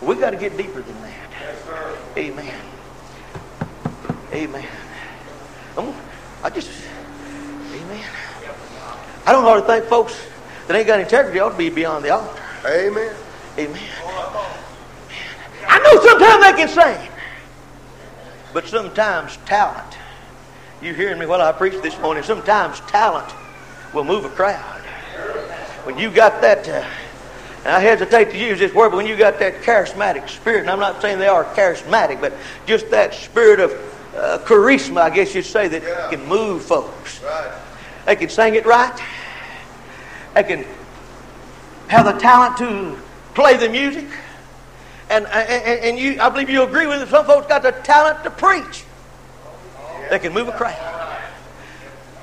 We 0.00 0.14
got 0.14 0.30
to 0.30 0.38
get 0.38 0.56
deeper 0.56 0.80
than 0.80 1.02
that. 1.02 1.30
Yes. 1.38 1.98
Amen. 2.16 2.60
Amen. 4.32 4.66
I 6.42 6.48
just, 6.48 6.70
amen. 7.74 8.04
I 9.26 9.32
don't 9.32 9.44
hardly 9.44 9.66
think 9.66 9.84
folks 9.84 10.18
that 10.66 10.74
ain't 10.74 10.86
got 10.86 10.98
integrity 10.98 11.40
ought 11.40 11.50
to 11.50 11.58
be 11.58 11.68
beyond 11.68 12.06
the 12.06 12.10
altar. 12.14 12.42
Amen. 12.64 13.14
Amen. 13.58 13.82
I 15.68 15.78
know 15.78 16.08
sometimes 16.08 16.42
they 16.42 16.52
can 16.54 16.68
sing, 16.98 17.10
but 18.54 18.66
sometimes 18.66 19.36
talent. 19.44 19.99
You 20.82 20.94
hearing 20.94 21.18
me 21.18 21.26
while 21.26 21.42
I 21.42 21.52
preach 21.52 21.80
this 21.82 21.98
morning? 22.00 22.22
Sometimes 22.22 22.80
talent 22.80 23.30
will 23.92 24.04
move 24.04 24.24
a 24.24 24.30
crowd. 24.30 24.80
When 25.84 25.98
you 25.98 26.10
got 26.10 26.40
that, 26.40 26.66
uh, 26.68 26.84
and 27.64 27.68
I 27.68 27.80
hesitate 27.80 28.30
to 28.30 28.38
use 28.38 28.58
this 28.58 28.72
word, 28.72 28.90
but 28.90 28.96
when 28.96 29.06
you 29.06 29.16
got 29.16 29.38
that 29.40 29.60
charismatic 29.60 30.28
spirit, 30.30 30.60
and 30.60 30.70
I'm 30.70 30.80
not 30.80 31.02
saying 31.02 31.18
they 31.18 31.26
are 31.28 31.44
charismatic, 31.44 32.20
but 32.20 32.32
just 32.64 32.90
that 32.90 33.12
spirit 33.12 33.60
of 33.60 33.72
uh, 34.16 34.38
charisma, 34.44 35.02
I 35.02 35.10
guess 35.10 35.34
you'd 35.34 35.44
say, 35.44 35.68
that 35.68 35.82
Yeah. 35.82 36.08
can 36.08 36.26
move 36.26 36.62
folks. 36.62 37.22
Right. 37.22 37.52
They 38.06 38.16
can 38.16 38.30
sing 38.30 38.54
it 38.54 38.64
right. 38.64 38.98
They 40.34 40.44
can 40.44 40.64
have 41.88 42.06
the 42.06 42.12
talent 42.12 42.56
to 42.58 42.96
play 43.34 43.58
the 43.58 43.68
music. 43.68 44.06
And, 45.10 45.26
and, 45.26 45.80
and 45.84 45.98
you, 45.98 46.20
I 46.20 46.30
believe 46.30 46.48
you 46.48 46.62
agree 46.62 46.86
with 46.86 47.02
it. 47.02 47.08
Some 47.08 47.26
folks 47.26 47.48
got 47.48 47.62
the 47.62 47.72
talent 47.72 48.24
to 48.24 48.30
preach. 48.30 48.84
They 50.10 50.18
can 50.18 50.32
move 50.32 50.48
a 50.48 50.52
crowd. 50.52 51.18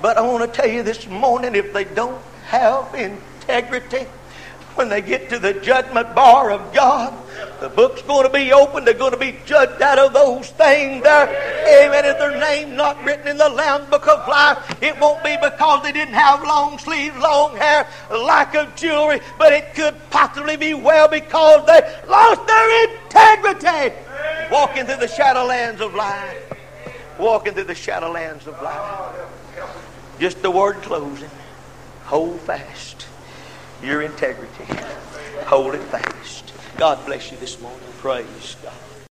But 0.02 0.18
I 0.18 0.22
want 0.22 0.54
to 0.54 0.62
tell 0.62 0.70
you 0.70 0.84
this 0.84 1.08
morning 1.08 1.56
if 1.56 1.74
they 1.74 1.86
don't 1.86 2.22
have 2.46 2.94
integrity, 2.94 4.06
when 4.76 4.90
they 4.90 5.02
get 5.02 5.30
to 5.30 5.40
the 5.40 5.54
judgment 5.54 6.14
bar 6.14 6.52
of 6.52 6.74
God, 6.74 7.12
the 7.60 7.70
book's 7.70 8.04
going 8.04 8.28
to 8.28 8.32
be 8.32 8.54
open. 8.54 8.86
They're 8.86 8.94
going 8.94 9.14
to 9.14 9.18
be 9.18 9.36
judged 9.46 9.82
out 9.82 9.98
of 9.98 10.14
those 10.14 10.50
things 10.50 11.02
there. 11.02 11.28
Amen. 11.86 12.06
If 12.06 12.20
their 12.20 12.40
name 12.40 12.76
not 12.76 13.04
written 13.04 13.28
in 13.28 13.38
the 13.38 13.50
Lamb's 13.50 13.90
Book 13.90 14.08
of 14.08 14.28
Life, 14.28 14.84
it 14.84 15.00
won't 15.00 15.24
be 15.24 15.36
because 15.42 15.82
they 15.82 15.92
didn't 15.92 16.14
have 16.14 16.44
long 16.44 16.78
sleeves, 16.78 17.18
long 17.18 17.56
hair, 17.56 17.88
lack 18.12 18.54
of 18.54 18.76
jewelry, 18.76 19.20
but 19.40 19.52
it 19.52 19.74
could 19.74 19.96
possibly 20.12 20.58
be 20.58 20.76
well 20.76 21.08
because 21.08 21.66
they 21.66 21.82
lost 22.08 22.46
their 22.46 22.96
integrity. 22.96 23.96
Walking 24.52 24.86
through 24.86 24.98
the 24.98 25.08
shadowlands 25.08 25.80
of 25.80 25.96
life. 25.96 26.47
Walking 27.20 27.54
through 27.54 27.64
the 27.66 27.74
shadowlands 27.74 28.48
of 28.48 28.62
life. 28.62 29.20
Just 30.20 30.42
the 30.42 30.52
word 30.52 30.82
closing. 30.82 31.30
Hold 32.06 32.40
fast 32.42 33.08
your 33.82 34.02
integrity. 34.02 34.66
Hold 35.46 35.76
it 35.76 35.84
fast. 35.84 36.54
God 36.78 37.06
bless 37.06 37.32
you 37.32 37.38
this 37.38 37.60
morning. 37.62 37.88
Praise 38.00 38.56
God. 38.64 38.74